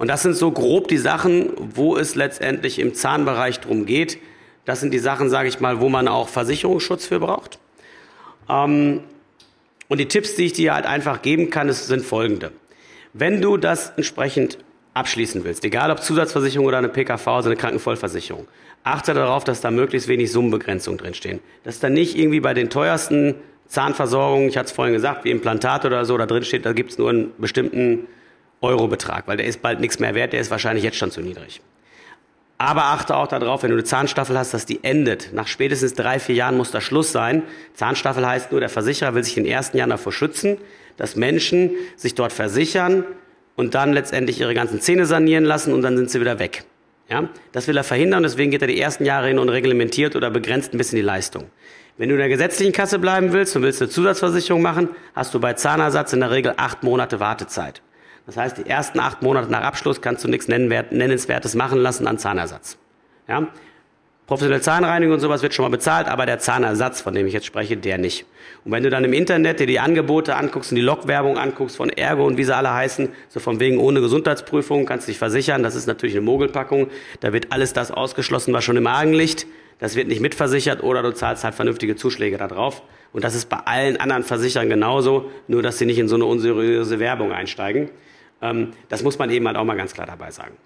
Und 0.01 0.09
das 0.09 0.23
sind 0.23 0.33
so 0.33 0.51
grob 0.51 0.89
die 0.89 0.97
Sachen, 0.97 1.51
wo 1.59 1.95
es 1.95 2.15
letztendlich 2.15 2.79
im 2.79 2.95
Zahnbereich 2.95 3.61
drum 3.61 3.85
geht. 3.85 4.17
Das 4.65 4.81
sind 4.81 4.95
die 4.95 4.99
Sachen, 4.99 5.29
sage 5.29 5.51
ich 5.51 5.61
mal, 5.61 5.79
wo 5.79 5.91
man 5.91 6.09
auch 6.09 6.31
Versicherungsschutz 6.31 7.05
für 7.05 7.21
braucht. 7.21 7.59
Ähm, 8.49 9.01
und 9.89 9.99
die 9.99 10.09
Tipps, 10.09 10.37
die 10.37 10.47
ich 10.47 10.55
dir 10.55 10.73
halt 10.73 10.87
einfach 10.87 11.21
geben 11.21 11.51
kann, 11.51 11.71
sind 11.71 12.03
folgende. 12.03 12.51
Wenn 13.13 13.43
du 13.43 13.59
das 13.59 13.93
entsprechend 13.95 14.57
abschließen 14.95 15.45
willst, 15.45 15.67
egal 15.67 15.91
ob 15.91 16.03
Zusatzversicherung 16.03 16.67
oder 16.67 16.79
eine 16.79 16.89
PKV, 16.89 17.27
also 17.29 17.51
eine 17.51 17.57
Krankenvollversicherung, 17.57 18.49
achte 18.85 19.13
darauf, 19.13 19.45
dass 19.45 19.61
da 19.61 19.71
möglichst 19.71 20.09
wenig 20.09 20.33
Summenbegrenzungen 20.33 20.97
drinstehen. 20.97 21.41
Dass 21.63 21.79
da 21.79 21.91
nicht 21.91 22.17
irgendwie 22.17 22.41
bei 22.41 22.55
den 22.55 22.71
teuersten 22.71 23.35
Zahnversorgungen, 23.67 24.49
ich 24.49 24.57
hatte 24.57 24.69
es 24.69 24.73
vorhin 24.73 24.95
gesagt, 24.95 25.27
wie 25.27 25.31
Implantat 25.31 25.85
oder 25.85 26.07
so, 26.07 26.17
da 26.17 26.25
drin 26.25 26.45
steht, 26.45 26.65
da 26.65 26.73
gibt 26.73 26.93
es 26.93 26.97
nur 26.97 27.11
einen 27.11 27.33
bestimmten 27.37 28.07
Eurobetrag, 28.61 29.27
weil 29.27 29.37
der 29.37 29.47
ist 29.47 29.63
bald 29.63 29.81
nichts 29.81 29.99
mehr 29.99 30.15
wert, 30.15 30.33
der 30.33 30.41
ist 30.41 30.51
wahrscheinlich 30.51 30.85
jetzt 30.85 30.97
schon 30.97 31.11
zu 31.11 31.21
niedrig. 31.21 31.61
Aber 32.59 32.85
achte 32.85 33.17
auch 33.17 33.27
darauf, 33.27 33.63
wenn 33.63 33.71
du 33.71 33.77
eine 33.77 33.85
Zahnstaffel 33.85 34.37
hast, 34.37 34.53
dass 34.53 34.67
die 34.67 34.85
endet. 34.85 35.33
Nach 35.33 35.47
spätestens 35.47 35.95
drei, 35.95 36.19
vier 36.19 36.35
Jahren 36.35 36.59
muss 36.59 36.71
da 36.71 36.83
Schluss 36.83 37.11
sein. 37.11 37.43
Zahnstaffel 37.73 38.27
heißt 38.27 38.53
nur, 38.53 38.61
der 38.61 38.69
Versicherer 38.69 39.15
will 39.15 39.25
sich 39.25 39.39
in 39.39 39.45
den 39.45 39.53
ersten 39.53 39.79
Jahren 39.79 39.89
davor 39.89 40.13
schützen, 40.13 40.59
dass 40.99 41.17
Menschen 41.17 41.71
sich 41.97 42.15
dort 42.15 42.35
versichern 42.35 43.05
und 43.57 43.75
dann 43.75 43.95
letztendlich 43.95 44.41
ihre 44.41 44.53
ganzen 44.53 44.79
Zähne 44.83 45.07
sanieren 45.07 45.45
lassen 45.45 45.73
und 45.73 45.81
dann 45.81 45.97
sind 45.97 46.11
sie 46.11 46.21
wieder 46.21 46.39
weg. 46.39 46.65
Ja? 47.09 47.31
Das 47.53 47.67
will 47.67 47.79
er 47.79 47.85
verhindern, 47.85 48.23
deswegen 48.23 48.51
geht 48.51 48.61
er 48.61 48.69
die 48.69 48.79
ersten 48.79 49.07
Jahre 49.07 49.29
hin 49.29 49.39
und 49.39 49.49
reglementiert 49.49 50.15
oder 50.15 50.31
begrenzt 50.31 50.75
ein 50.75 50.79
bisschen 50.79 50.97
die 50.97 51.03
Leistung. 51.03 51.47
Wenn 51.97 52.11
du 52.11 52.15
in 52.15 52.21
der 52.21 52.29
gesetzlichen 52.29 52.73
Kasse 52.73 52.99
bleiben 52.99 53.33
willst 53.33 53.57
und 53.57 53.63
willst 53.63 53.81
eine 53.81 53.91
Zusatzversicherung 53.91 54.61
machen, 54.61 54.91
hast 55.15 55.33
du 55.33 55.41
bei 55.41 55.55
Zahnersatz 55.55 56.13
in 56.13 56.21
der 56.21 56.31
Regel 56.31 56.53
acht 56.59 56.83
Monate 56.83 57.21
Wartezeit. 57.21 57.81
Das 58.31 58.37
heißt, 58.37 58.59
die 58.59 58.71
ersten 58.71 59.01
acht 59.01 59.23
Monate 59.23 59.51
nach 59.51 59.63
Abschluss 59.63 60.01
kannst 60.01 60.23
du 60.23 60.29
nichts 60.29 60.47
Nennenswertes 60.47 61.57
machen 61.57 61.81
lassen 61.81 62.07
an 62.07 62.17
Zahnersatz. 62.17 62.79
Ja? 63.27 63.49
Professionelle 64.29 64.63
Zahnreinigung 64.63 65.15
und 65.15 65.21
sowas 65.21 65.43
wird 65.43 65.53
schon 65.53 65.65
mal 65.65 65.71
bezahlt, 65.71 66.07
aber 66.07 66.27
der 66.27 66.39
Zahnersatz, 66.39 67.01
von 67.01 67.13
dem 67.13 67.27
ich 67.27 67.33
jetzt 67.33 67.47
spreche, 67.47 67.77
der 67.77 67.99
nicht. 67.99 68.27
Und 68.65 68.71
wenn 68.71 68.85
du 68.85 68.91
dann 68.91 69.03
im 69.03 69.13
Internet 69.15 69.59
dir 69.59 69.67
die 69.67 69.81
Angebote 69.81 70.37
anguckst 70.37 70.71
und 70.71 70.77
die 70.77 70.83
Logwerbung 70.83 71.39
anguckst 71.39 71.77
von 71.77 71.91
Ergo 71.91 72.25
und 72.25 72.37
wie 72.37 72.45
sie 72.45 72.55
alle 72.55 72.73
heißen, 72.73 73.09
so 73.27 73.41
von 73.41 73.59
wegen 73.59 73.79
ohne 73.79 74.01
Gesundheitsprüfung, 74.01 74.87
kannst 74.87 75.09
du 75.09 75.11
dich 75.11 75.19
versichern, 75.19 75.65
das 75.65 75.75
ist 75.75 75.89
natürlich 75.89 76.15
eine 76.15 76.25
Mogelpackung, 76.25 76.87
da 77.19 77.33
wird 77.33 77.51
alles 77.51 77.73
das 77.73 77.91
ausgeschlossen, 77.91 78.55
was 78.55 78.63
schon 78.63 78.77
im 78.77 78.85
Magen 78.85 79.13
liegt, 79.13 79.49
das 79.81 79.97
wird 79.97 80.07
nicht 80.07 80.21
mitversichert 80.21 80.85
oder 80.85 81.03
du 81.03 81.13
zahlst 81.13 81.43
halt 81.43 81.57
vernünftige 81.57 81.97
Zuschläge 81.97 82.39
da 82.39 82.47
drauf. 82.47 82.83
Und 83.13 83.25
das 83.25 83.35
ist 83.35 83.49
bei 83.49 83.57
allen 83.57 83.97
anderen 83.97 84.23
Versichern 84.23 84.69
genauso, 84.69 85.33
nur 85.49 85.63
dass 85.63 85.79
sie 85.79 85.87
nicht 85.87 85.99
in 85.99 86.07
so 86.07 86.15
eine 86.15 86.27
unseriöse 86.27 87.01
Werbung 87.01 87.33
einsteigen. 87.33 87.91
Ähm, 88.43 88.73
das 88.89 89.03
muss 89.03 89.19
man 89.19 89.31
eben 89.31 89.47
halt 89.47 89.57
auch 89.57 89.65
mal 89.65 89.77
ganz 89.77 89.93
klar 89.95 90.07
dabei 90.07 90.31
sagen. 90.31 90.57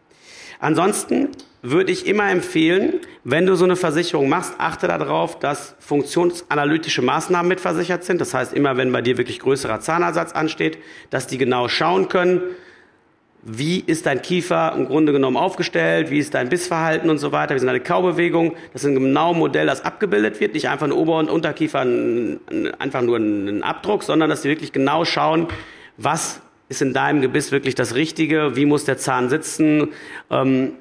Ansonsten 0.60 1.28
würde 1.62 1.92
ich 1.92 2.06
immer 2.06 2.30
empfehlen, 2.30 3.00
wenn 3.24 3.46
du 3.46 3.54
so 3.54 3.64
eine 3.64 3.76
Versicherung 3.76 4.28
machst, 4.28 4.54
achte 4.58 4.86
darauf, 4.86 5.38
dass 5.38 5.74
funktionsanalytische 5.80 7.02
Maßnahmen 7.02 7.48
mitversichert 7.48 8.04
sind. 8.04 8.20
Das 8.20 8.34
heißt, 8.34 8.52
immer 8.52 8.76
wenn 8.76 8.92
bei 8.92 9.02
dir 9.02 9.18
wirklich 9.18 9.40
größerer 9.40 9.80
Zahnersatz 9.80 10.32
ansteht, 10.32 10.78
dass 11.10 11.26
die 11.26 11.38
genau 11.38 11.68
schauen 11.68 12.08
können, 12.08 12.42
wie 13.42 13.80
ist 13.80 14.06
dein 14.06 14.22
Kiefer 14.22 14.72
im 14.74 14.86
Grunde 14.86 15.12
genommen 15.12 15.36
aufgestellt, 15.36 16.10
wie 16.10 16.18
ist 16.18 16.32
dein 16.32 16.48
Bissverhalten 16.48 17.10
und 17.10 17.18
so 17.18 17.30
weiter, 17.30 17.54
wie 17.54 17.58
sind 17.58 17.66
deine 17.66 17.80
Kaubewegungen. 17.80 18.52
Das 18.72 18.84
ist 18.84 18.88
ein 18.88 18.94
genau 18.94 19.34
Modell, 19.34 19.66
das 19.66 19.84
abgebildet 19.84 20.40
wird, 20.40 20.54
nicht 20.54 20.68
einfach 20.68 20.86
ein 20.86 20.92
Ober- 20.92 21.18
und 21.18 21.28
Unterkiefer, 21.28 21.80
einfach 22.78 23.02
nur 23.02 23.18
ein 23.18 23.62
Abdruck, 23.62 24.02
sondern 24.02 24.30
dass 24.30 24.42
die 24.42 24.48
wirklich 24.48 24.72
genau 24.72 25.04
schauen, 25.04 25.48
was 25.98 26.40
ist 26.68 26.82
in 26.82 26.92
deinem 26.92 27.20
Gebiss 27.20 27.52
wirklich 27.52 27.74
das 27.74 27.94
Richtige? 27.94 28.56
Wie 28.56 28.66
muss 28.66 28.84
der 28.84 28.98
Zahn 28.98 29.28
sitzen? 29.28 29.92
Ähm, 30.30 30.72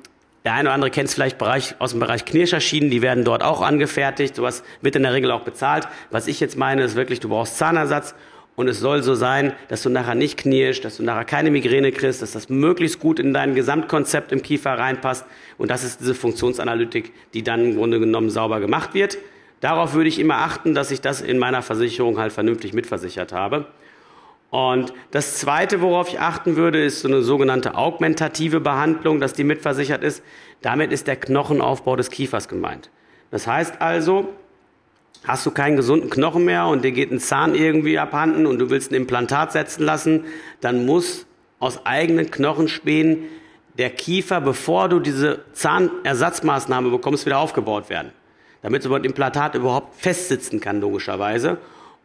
der 0.46 0.54
eine 0.54 0.70
oder 0.70 0.74
andere 0.74 0.92
kennt 0.92 1.08
es 1.08 1.16
vielleicht 1.16 1.38
Bereich, 1.38 1.76
aus 1.80 1.92
dem 1.92 2.02
Bereich 2.02 2.26
Knirscherschienen, 2.26 2.90
die 2.90 3.02
werden 3.02 3.24
dort 3.24 3.44
auch 3.44 3.62
angefertigt. 3.62 4.36
Sowas 4.36 4.64
wird 4.82 4.96
in 4.96 5.04
der 5.04 5.14
Regel 5.14 5.32
auch 5.32 5.42
bezahlt. 5.42 5.88
Was 6.12 6.28
ich 6.28 6.40
jetzt 6.40 6.58
meine, 6.58 6.84
ist 6.84 6.96
wirklich, 6.96 7.22
du 7.22 7.30
brauchst 7.30 7.58
Zahnersatz 7.58 8.14
und 8.56 8.68
es 8.68 8.80
soll 8.80 9.04
so 9.04 9.16
sein, 9.16 9.54
dass 9.70 9.84
du 9.84 9.90
nachher 9.90 10.16
nicht 10.16 10.38
knirschst, 10.38 10.84
dass 10.84 10.98
du 10.98 11.04
nachher 11.04 11.26
keine 11.26 11.50
Migräne 11.50 11.92
kriegst, 11.92 12.22
dass 12.22 12.34
das 12.34 12.50
möglichst 12.50 13.00
gut 13.00 13.20
in 13.20 13.34
dein 13.34 13.56
Gesamtkonzept 13.56 14.32
im 14.32 14.44
Kiefer 14.44 14.78
reinpasst. 14.78 15.26
Und 15.58 15.72
das 15.72 15.84
ist 15.84 16.02
diese 16.02 16.14
Funktionsanalytik, 16.14 17.14
die 17.34 17.44
dann 17.44 17.64
im 17.64 17.76
Grunde 17.78 18.00
genommen 18.00 18.30
sauber 18.30 18.60
gemacht 18.60 18.94
wird. 18.94 19.18
Darauf 19.62 19.94
würde 19.94 20.10
ich 20.10 20.20
immer 20.20 20.40
achten, 20.40 20.74
dass 20.74 20.92
ich 20.92 21.00
das 21.00 21.22
in 21.22 21.40
meiner 21.40 21.62
Versicherung 21.62 22.20
halt 22.20 22.34
vernünftig 22.34 22.74
mitversichert 22.74 23.32
habe. 23.32 23.68
Und 24.54 24.94
das 25.10 25.40
Zweite, 25.40 25.82
worauf 25.82 26.10
ich 26.10 26.20
achten 26.20 26.56
würde, 26.56 26.80
ist 26.86 27.02
so 27.02 27.08
eine 27.08 27.24
sogenannte 27.24 27.74
augmentative 27.74 28.60
Behandlung, 28.60 29.20
dass 29.20 29.34
die 29.34 29.44
mitversichert 29.44 30.04
ist. 30.04 30.22
Damit 30.62 30.92
ist 30.92 31.08
der 31.08 31.16
Knochenaufbau 31.16 31.96
des 31.96 32.12
Kiefers 32.12 32.48
gemeint. 32.48 32.92
Das 33.32 33.48
heißt 33.48 33.82
also, 33.82 34.32
hast 35.24 35.44
du 35.48 35.50
keinen 35.50 35.76
gesunden 35.76 36.12
Knochen 36.12 36.46
mehr 36.46 36.68
und 36.68 36.86
dir 36.86 36.92
geht 36.92 37.12
ein 37.12 37.20
Zahn 37.20 37.56
irgendwie 37.56 37.98
abhanden 37.98 38.46
und 38.46 38.60
du 38.60 38.70
willst 38.70 38.92
ein 38.92 38.94
Implantat 38.94 39.54
setzen 39.54 39.86
lassen, 39.86 40.26
dann 40.62 40.86
muss 40.86 41.26
aus 41.58 41.84
eigenen 41.88 42.30
Knochenspänen 42.30 43.24
der 43.80 43.90
Kiefer, 43.90 44.40
bevor 44.40 44.88
du 44.88 45.00
diese 45.00 45.40
Zahnersatzmaßnahme 45.54 46.92
bekommst, 46.92 47.26
wieder 47.26 47.40
aufgebaut 47.40 47.90
werden. 47.90 48.12
Damit 48.62 48.84
so 48.84 48.94
ein 48.94 49.04
Implantat 49.04 49.56
überhaupt 49.56 50.00
festsitzen 50.00 50.60
kann, 50.60 50.80
logischerweise. 50.80 51.58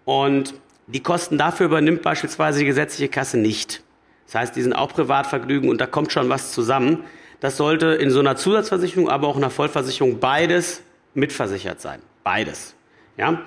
Und 0.07 0.55
die 0.89 1.03
Kosten 1.03 1.39
dafür 1.39 1.67
übernimmt 1.67 2.03
beispielsweise 2.03 2.61
die 2.61 2.65
gesetzliche 2.65 3.09
Kasse 3.09 3.37
nicht. 3.37 3.83
Das 4.27 4.35
heißt, 4.35 4.57
die 4.57 4.63
sind 4.63 4.73
auch 4.73 4.93
Privatvergnügen 4.93 5.69
und 5.69 5.81
da 5.81 5.87
kommt 5.87 6.13
schon 6.13 6.29
was 6.29 6.53
zusammen. 6.53 7.05
Das 7.41 7.57
sollte 7.57 7.89
in 7.89 8.11
so 8.11 8.21
einer 8.21 8.37
Zusatzversicherung, 8.37 9.09
aber 9.09 9.29
auch 9.29 9.37
in 9.37 9.45
einer 9.45 9.51
Vollversicherung 9.51 10.19
beides 10.19 10.83
mitversichert 11.15 11.81
sein. 11.81 12.01
Beides. 12.25 12.75
Ja? 13.17 13.43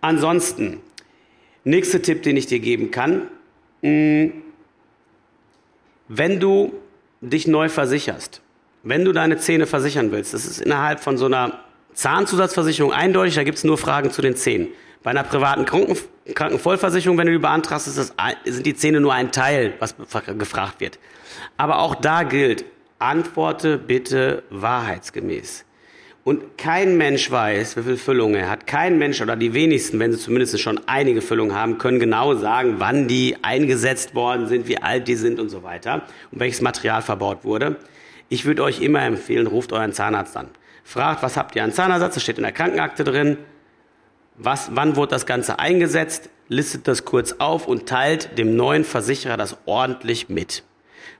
Ansonsten, 0.00 0.80
nächster 1.64 2.02
Tipp, 2.02 2.22
den 2.22 2.36
ich 2.36 2.46
dir 2.46 2.58
geben 2.58 2.90
kann. 2.90 3.28
Hm, 3.82 4.32
wenn 6.08 6.40
du 6.40 6.72
dich 7.20 7.46
neu 7.46 7.68
versicherst, 7.68 8.40
wenn 8.82 9.04
du 9.04 9.12
deine 9.12 9.38
Zähne 9.38 9.66
versichern 9.66 10.12
willst, 10.12 10.32
das 10.34 10.46
ist 10.46 10.60
innerhalb 10.60 11.00
von 11.00 11.18
so 11.18 11.26
einer 11.26 11.60
Zahnzusatzversicherung 11.94 12.92
eindeutig, 12.92 13.34
da 13.34 13.44
gibt 13.44 13.58
es 13.58 13.64
nur 13.64 13.78
Fragen 13.78 14.10
zu 14.10 14.22
den 14.22 14.36
Zähnen. 14.36 14.68
Bei 15.06 15.10
einer 15.10 15.22
privaten 15.22 15.64
Kranken 15.64 15.96
Krankenvollversicherung, 16.34 17.16
wenn 17.16 17.28
du 17.28 17.32
die 17.34 17.38
beantragst, 17.38 17.86
das, 17.86 18.12
sind 18.44 18.66
die 18.66 18.74
Zähne 18.74 18.98
nur 18.98 19.14
ein 19.14 19.30
Teil, 19.30 19.74
was 19.78 19.94
gefragt 20.36 20.80
wird. 20.80 20.98
Aber 21.56 21.78
auch 21.78 21.94
da 21.94 22.24
gilt, 22.24 22.64
antworte 22.98 23.78
bitte 23.78 24.42
wahrheitsgemäß. 24.50 25.64
Und 26.24 26.58
kein 26.58 26.96
Mensch 26.96 27.30
weiß, 27.30 27.76
wie 27.76 27.82
viel 27.82 27.96
Füllung 27.96 28.34
er 28.34 28.50
hat. 28.50 28.66
Kein 28.66 28.98
Mensch 28.98 29.20
oder 29.20 29.36
die 29.36 29.54
wenigsten, 29.54 30.00
wenn 30.00 30.10
sie 30.10 30.18
zumindest 30.18 30.58
schon 30.58 30.80
einige 30.88 31.22
Füllungen 31.22 31.54
haben, 31.54 31.78
können 31.78 32.00
genau 32.00 32.34
sagen, 32.34 32.74
wann 32.78 33.06
die 33.06 33.36
eingesetzt 33.42 34.16
worden 34.16 34.48
sind, 34.48 34.66
wie 34.66 34.82
alt 34.82 35.06
die 35.06 35.14
sind 35.14 35.38
und 35.38 35.50
so 35.50 35.62
weiter 35.62 36.02
und 36.32 36.40
welches 36.40 36.62
Material 36.62 37.00
verbaut 37.00 37.44
wurde. 37.44 37.76
Ich 38.28 38.44
würde 38.44 38.64
euch 38.64 38.80
immer 38.80 39.02
empfehlen, 39.02 39.46
ruft 39.46 39.72
euren 39.72 39.92
Zahnarzt 39.92 40.36
an. 40.36 40.48
Fragt, 40.82 41.22
was 41.22 41.36
habt 41.36 41.54
ihr 41.54 41.62
an 41.62 41.72
Zahnersatz? 41.72 42.14
Das 42.14 42.24
steht 42.24 42.38
in 42.38 42.42
der 42.42 42.50
Krankenakte 42.50 43.04
drin 43.04 43.38
was, 44.38 44.70
wann 44.74 44.96
wurde 44.96 45.10
das 45.10 45.26
Ganze 45.26 45.58
eingesetzt, 45.58 46.30
listet 46.48 46.86
das 46.88 47.04
kurz 47.04 47.36
auf 47.38 47.66
und 47.66 47.86
teilt 47.86 48.38
dem 48.38 48.56
neuen 48.56 48.84
Versicherer 48.84 49.36
das 49.36 49.56
ordentlich 49.66 50.28
mit. 50.28 50.62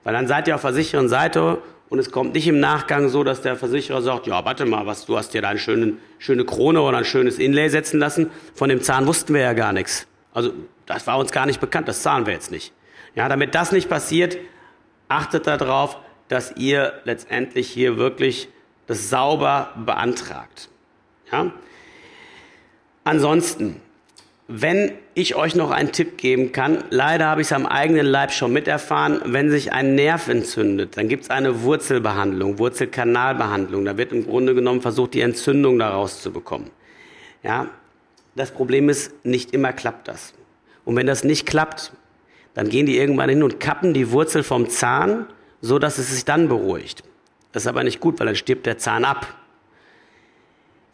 Weil 0.05 0.15
dann 0.15 0.29
seid 0.29 0.49
ihr 0.49 0.55
auf 0.55 0.63
der 0.63 0.73
sicheren 0.73 1.09
Seite 1.09 1.59
und 1.89 1.99
es 1.99 2.11
kommt 2.11 2.35
nicht 2.35 2.47
im 2.47 2.61
Nachgang 2.61 3.09
so, 3.09 3.25
dass 3.25 3.43
der 3.43 3.57
Versicherer 3.57 4.03
sagt, 4.03 4.27
ja, 4.27 4.45
warte 4.45 4.67
mal, 4.67 4.87
was, 4.87 5.07
du 5.07 5.17
hast 5.17 5.35
dir 5.35 5.43
da 5.43 5.49
eine 5.49 5.59
schöne, 5.59 5.95
schöne 6.19 6.45
Krone 6.45 6.81
oder 6.83 6.99
ein 6.99 7.05
schönes 7.05 7.39
Inlay 7.39 7.69
setzen 7.69 7.99
lassen. 7.99 8.31
Von 8.55 8.69
dem 8.69 8.83
Zahn 8.83 9.07
wussten 9.07 9.35
wir 9.35 9.41
ja 9.41 9.53
gar 9.53 9.73
nichts. 9.73 10.07
Also, 10.33 10.53
das 10.87 11.07
war 11.07 11.19
uns 11.19 11.33
gar 11.33 11.47
nicht 11.47 11.61
bekannt, 11.61 11.89
das 11.89 12.03
zahlen 12.03 12.27
wir 12.27 12.35
jetzt 12.35 12.51
nicht. 12.51 12.73
Ja, 13.15 13.29
damit 13.29 13.55
das 13.55 13.73
nicht 13.73 13.89
passiert, 13.89 14.37
achtet 15.09 15.47
darauf, 15.47 15.99
dass 16.29 16.57
ihr 16.57 16.93
letztendlich 17.05 17.69
hier 17.69 17.97
wirklich 17.97 18.49
das 18.87 19.09
sauber 19.09 19.73
beantragt. 19.85 20.69
Ja? 21.33 21.53
Ansonsten, 23.07 23.77
wenn 24.49 24.91
ich 25.15 25.37
euch 25.37 25.55
noch 25.55 25.71
einen 25.71 25.93
Tipp 25.93 26.19
geben 26.19 26.51
kann, 26.51 26.83
leider 26.91 27.27
habe 27.27 27.41
ich 27.41 27.47
es 27.47 27.53
am 27.53 27.65
eigenen 27.65 28.05
Leib 28.05 28.33
schon 28.33 28.53
miterfahren, 28.53 29.21
wenn 29.27 29.49
sich 29.49 29.73
ein 29.73 29.95
Nerv 29.95 30.27
entzündet, 30.27 30.97
dann 30.97 31.07
gibt 31.07 31.23
es 31.23 31.31
eine 31.31 31.63
Wurzelbehandlung, 31.63 32.59
Wurzelkanalbehandlung. 32.59 33.85
Da 33.85 33.97
wird 33.97 34.11
im 34.11 34.27
Grunde 34.27 34.57
genommen 34.57 34.81
versucht, 34.81 35.15
die 35.15 35.21
Entzündung 35.21 35.79
daraus 35.79 36.21
zu 36.21 36.33
bekommen. 36.33 36.69
Ja, 37.45 37.69
das 38.35 38.51
Problem 38.51 38.89
ist, 38.89 39.13
nicht 39.25 39.53
immer 39.53 39.73
klappt 39.73 40.09
das. 40.09 40.35
Und 40.85 40.97
wenn 40.97 41.07
das 41.07 41.23
nicht 41.23 41.47
klappt, 41.47 41.93
dann 42.55 42.69
gehen 42.69 42.87
die 42.87 42.99
irgendwann 42.99 43.29
hin 43.29 43.45
und 43.45 43.61
kappen 43.61 43.95
die 43.95 44.11
Wurzel 44.11 44.43
vom 44.43 44.69
Zahn, 44.69 45.27
so 45.61 45.79
dass 45.79 45.99
es 45.99 46.11
sich 46.11 46.25
dann 46.25 46.49
beruhigt. 46.49 47.05
Das 47.53 47.63
ist 47.63 47.69
aber 47.69 47.85
nicht 47.85 48.01
gut, 48.01 48.19
weil 48.19 48.27
dann 48.27 48.35
stirbt 48.35 48.67
der 48.67 48.79
Zahn 48.79 49.05
ab 49.05 49.29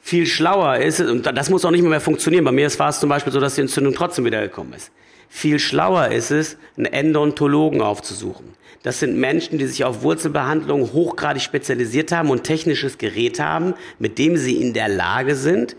viel 0.03 0.27
schlauer 0.27 0.77
ist, 0.79 1.01
und 1.01 1.25
das 1.25 1.49
muss 1.49 1.65
auch 1.65 1.71
nicht 1.71 1.85
mehr 1.85 2.01
funktionieren, 2.01 2.45
bei 2.45 2.53
mir 2.53 2.69
war 2.79 2.89
es 2.89 3.01
zum 3.01 3.09
Beispiel 3.09 3.33
so, 3.33 3.41
dass 3.41 3.55
die 3.55 3.63
Entzündung 3.63 3.95
trotzdem 3.95 4.25
wieder 4.25 4.43
gekommen 4.43 4.75
ist. 4.75 4.91
Viel 5.29 5.59
schlauer 5.59 6.09
ist 6.09 6.31
es, 6.31 6.59
einen 6.77 6.87
Endontologen 6.87 7.81
aufzusuchen. 7.81 8.49
Das 8.83 8.99
sind 8.99 9.17
Menschen, 9.17 9.59
die 9.59 9.67
sich 9.67 9.85
auf 9.85 10.03
Wurzelbehandlung 10.03 10.93
hochgradig 10.93 11.41
spezialisiert 11.41 12.11
haben 12.11 12.31
und 12.31 12.43
technisches 12.43 12.99
Gerät 12.99 13.39
haben, 13.39 13.75
mit 14.01 14.19
dem 14.19 14.37
sie 14.37 14.61
in 14.61 14.75
der 14.75 14.89
Lage 14.89 15.37
sind, 15.37 15.77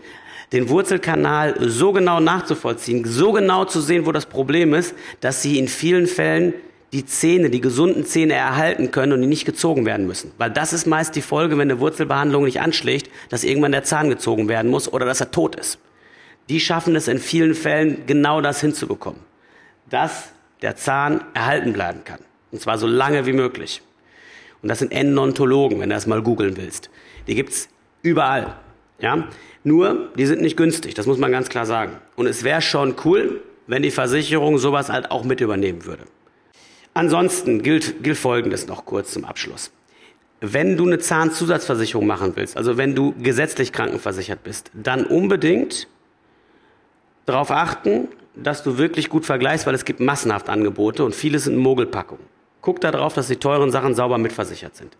den 0.52 0.70
Wurzelkanal 0.70 1.56
so 1.60 1.92
genau 1.92 2.18
nachzuvollziehen, 2.18 3.04
so 3.04 3.32
genau 3.32 3.66
zu 3.66 3.80
sehen, 3.80 4.06
wo 4.06 4.12
das 4.12 4.26
Problem 4.26 4.72
ist, 4.72 4.94
dass 5.20 5.42
sie 5.42 5.58
in 5.58 5.68
vielen 5.68 6.06
Fällen 6.06 6.54
die 6.94 7.04
Zähne, 7.04 7.50
die 7.50 7.60
gesunden 7.60 8.06
Zähne 8.06 8.34
erhalten 8.34 8.92
können 8.92 9.14
und 9.14 9.20
die 9.20 9.26
nicht 9.26 9.44
gezogen 9.44 9.84
werden 9.84 10.06
müssen. 10.06 10.30
Weil 10.38 10.52
das 10.52 10.72
ist 10.72 10.86
meist 10.86 11.16
die 11.16 11.22
Folge, 11.22 11.58
wenn 11.58 11.68
eine 11.68 11.80
Wurzelbehandlung 11.80 12.44
nicht 12.44 12.60
anschlägt, 12.60 13.10
dass 13.30 13.42
irgendwann 13.42 13.72
der 13.72 13.82
Zahn 13.82 14.10
gezogen 14.10 14.48
werden 14.48 14.70
muss 14.70 14.90
oder 14.90 15.04
dass 15.04 15.20
er 15.20 15.32
tot 15.32 15.56
ist. 15.56 15.80
Die 16.48 16.60
schaffen 16.60 16.94
es 16.94 17.08
in 17.08 17.18
vielen 17.18 17.56
Fällen, 17.56 18.06
genau 18.06 18.40
das 18.40 18.60
hinzubekommen. 18.60 19.18
Dass 19.90 20.30
der 20.62 20.76
Zahn 20.76 21.24
erhalten 21.34 21.72
bleiben 21.72 22.04
kann. 22.04 22.20
Und 22.52 22.60
zwar 22.60 22.78
so 22.78 22.86
lange 22.86 23.26
wie 23.26 23.32
möglich. 23.32 23.82
Und 24.62 24.68
das 24.68 24.78
sind 24.78 24.92
Endodontologen, 24.92 25.80
wenn 25.80 25.88
du 25.88 25.96
das 25.96 26.06
mal 26.06 26.22
googeln 26.22 26.56
willst. 26.56 26.90
Die 27.26 27.34
gibt's 27.34 27.68
überall. 28.02 28.54
Ja? 29.00 29.26
Nur, 29.64 30.12
die 30.16 30.26
sind 30.26 30.42
nicht 30.42 30.56
günstig, 30.56 30.94
das 30.94 31.06
muss 31.06 31.18
man 31.18 31.32
ganz 31.32 31.48
klar 31.48 31.66
sagen. 31.66 31.96
Und 32.14 32.28
es 32.28 32.44
wäre 32.44 32.62
schon 32.62 32.94
cool, 33.04 33.42
wenn 33.66 33.82
die 33.82 33.90
Versicherung 33.90 34.58
sowas 34.58 34.90
halt 34.90 35.10
auch 35.10 35.24
mit 35.24 35.40
übernehmen 35.40 35.86
würde. 35.86 36.04
Ansonsten 36.94 37.62
gilt, 37.62 38.04
gilt 38.04 38.16
Folgendes 38.16 38.68
noch 38.68 38.86
kurz 38.86 39.12
zum 39.12 39.24
Abschluss. 39.24 39.72
Wenn 40.40 40.76
du 40.76 40.86
eine 40.86 41.00
Zahnzusatzversicherung 41.00 42.06
machen 42.06 42.32
willst, 42.36 42.56
also 42.56 42.76
wenn 42.76 42.94
du 42.94 43.14
gesetzlich 43.18 43.72
krankenversichert 43.72 44.44
bist, 44.44 44.70
dann 44.74 45.04
unbedingt 45.04 45.88
darauf 47.26 47.50
achten, 47.50 48.08
dass 48.36 48.62
du 48.62 48.78
wirklich 48.78 49.08
gut 49.08 49.26
vergleichst, 49.26 49.66
weil 49.66 49.74
es 49.74 49.84
gibt 49.84 50.00
massenhaft 50.00 50.48
Angebote 50.48 51.04
und 51.04 51.14
viele 51.14 51.38
sind 51.40 51.56
Mogelpackungen. 51.56 52.24
Guck 52.60 52.80
darauf, 52.80 53.14
dass 53.14 53.28
die 53.28 53.36
teuren 53.36 53.70
Sachen 53.70 53.94
sauber 53.94 54.18
mitversichert 54.18 54.76
sind. 54.76 54.96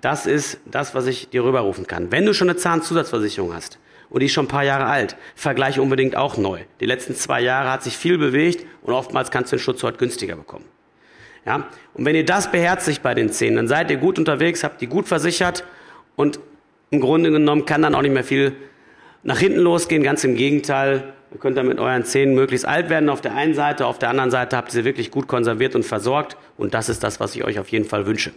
Das 0.00 0.26
ist 0.26 0.60
das, 0.64 0.94
was 0.94 1.06
ich 1.06 1.28
dir 1.28 1.44
rüberrufen 1.44 1.86
kann. 1.86 2.10
Wenn 2.10 2.26
du 2.26 2.34
schon 2.34 2.48
eine 2.48 2.58
Zahnzusatzversicherung 2.58 3.54
hast 3.54 3.78
und 4.10 4.20
die 4.20 4.26
ist 4.26 4.32
schon 4.32 4.46
ein 4.46 4.48
paar 4.48 4.64
Jahre 4.64 4.86
alt, 4.86 5.16
vergleiche 5.34 5.82
unbedingt 5.82 6.16
auch 6.16 6.36
neu. 6.36 6.60
Die 6.80 6.86
letzten 6.86 7.14
zwei 7.14 7.40
Jahre 7.40 7.70
hat 7.70 7.82
sich 7.82 7.96
viel 7.96 8.18
bewegt 8.18 8.66
und 8.82 8.94
oftmals 8.94 9.30
kannst 9.30 9.52
du 9.52 9.56
den 9.56 9.62
Schutz 9.62 9.82
heute 9.82 9.98
günstiger 9.98 10.36
bekommen. 10.36 10.64
Ja? 11.46 11.68
Und 11.94 12.04
wenn 12.04 12.16
ihr 12.16 12.24
das 12.24 12.50
beherzigt 12.50 13.02
bei 13.02 13.14
den 13.14 13.30
Zähnen, 13.30 13.56
dann 13.56 13.68
seid 13.68 13.90
ihr 13.90 13.96
gut 13.96 14.18
unterwegs, 14.18 14.64
habt 14.64 14.80
die 14.80 14.86
gut 14.86 15.08
versichert 15.08 15.64
und 16.16 16.38
im 16.90 17.00
Grunde 17.00 17.30
genommen 17.30 17.66
kann 17.66 17.82
dann 17.82 17.94
auch 17.94 18.02
nicht 18.02 18.14
mehr 18.14 18.24
viel 18.24 18.54
nach 19.22 19.38
hinten 19.38 19.60
losgehen. 19.60 20.02
Ganz 20.02 20.22
im 20.24 20.36
Gegenteil, 20.36 21.12
ihr 21.32 21.38
könnt 21.38 21.56
dann 21.56 21.66
mit 21.66 21.78
euren 21.78 22.04
Zähnen 22.04 22.34
möglichst 22.34 22.66
alt 22.66 22.88
werden 22.90 23.08
auf 23.08 23.20
der 23.20 23.34
einen 23.34 23.54
Seite, 23.54 23.86
auf 23.86 23.98
der 23.98 24.10
anderen 24.10 24.30
Seite 24.30 24.56
habt 24.56 24.70
ihr 24.70 24.74
sie 24.74 24.84
wirklich 24.84 25.10
gut 25.10 25.26
konserviert 25.28 25.74
und 25.74 25.84
versorgt 25.84 26.36
und 26.56 26.74
das 26.74 26.88
ist 26.88 27.02
das, 27.02 27.20
was 27.20 27.34
ich 27.34 27.44
euch 27.44 27.58
auf 27.58 27.68
jeden 27.68 27.84
Fall 27.84 28.06
wünsche. 28.06 28.32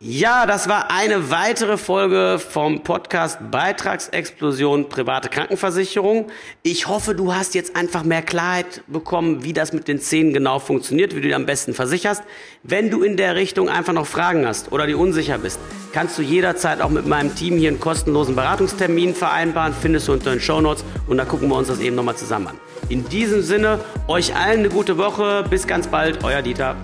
Ja, 0.00 0.46
das 0.46 0.68
war 0.68 0.92
eine 0.92 1.32
weitere 1.32 1.76
Folge 1.76 2.38
vom 2.38 2.84
Podcast 2.84 3.50
Beitragsexplosion 3.50 4.88
private 4.88 5.28
Krankenversicherung. 5.28 6.28
Ich 6.62 6.86
hoffe, 6.86 7.16
du 7.16 7.34
hast 7.34 7.56
jetzt 7.56 7.74
einfach 7.74 8.04
mehr 8.04 8.22
Klarheit 8.22 8.84
bekommen, 8.86 9.42
wie 9.42 9.52
das 9.52 9.72
mit 9.72 9.88
den 9.88 10.00
Zähnen 10.00 10.32
genau 10.32 10.60
funktioniert, 10.60 11.16
wie 11.16 11.20
du 11.20 11.26
die 11.26 11.34
am 11.34 11.46
besten 11.46 11.74
versicherst. 11.74 12.22
Wenn 12.62 12.90
du 12.90 13.02
in 13.02 13.16
der 13.16 13.34
Richtung 13.34 13.68
einfach 13.68 13.92
noch 13.92 14.06
Fragen 14.06 14.46
hast 14.46 14.70
oder 14.70 14.86
die 14.86 14.94
unsicher 14.94 15.36
bist, 15.36 15.58
kannst 15.92 16.16
du 16.16 16.22
jederzeit 16.22 16.80
auch 16.80 16.90
mit 16.90 17.08
meinem 17.08 17.34
Team 17.34 17.56
hier 17.56 17.70
einen 17.70 17.80
kostenlosen 17.80 18.36
Beratungstermin 18.36 19.16
vereinbaren, 19.16 19.74
findest 19.74 20.06
du 20.06 20.12
unter 20.12 20.30
den 20.30 20.40
Show 20.40 20.60
Notes 20.60 20.84
und 21.08 21.16
da 21.16 21.24
gucken 21.24 21.48
wir 21.48 21.56
uns 21.56 21.66
das 21.66 21.80
eben 21.80 21.96
nochmal 21.96 22.14
zusammen 22.14 22.46
an. 22.46 22.60
In 22.88 23.08
diesem 23.08 23.42
Sinne, 23.42 23.80
euch 24.06 24.36
allen 24.36 24.60
eine 24.60 24.68
gute 24.68 24.96
Woche, 24.96 25.44
bis 25.50 25.66
ganz 25.66 25.88
bald, 25.88 26.22
euer 26.22 26.40
Dieter. 26.40 26.76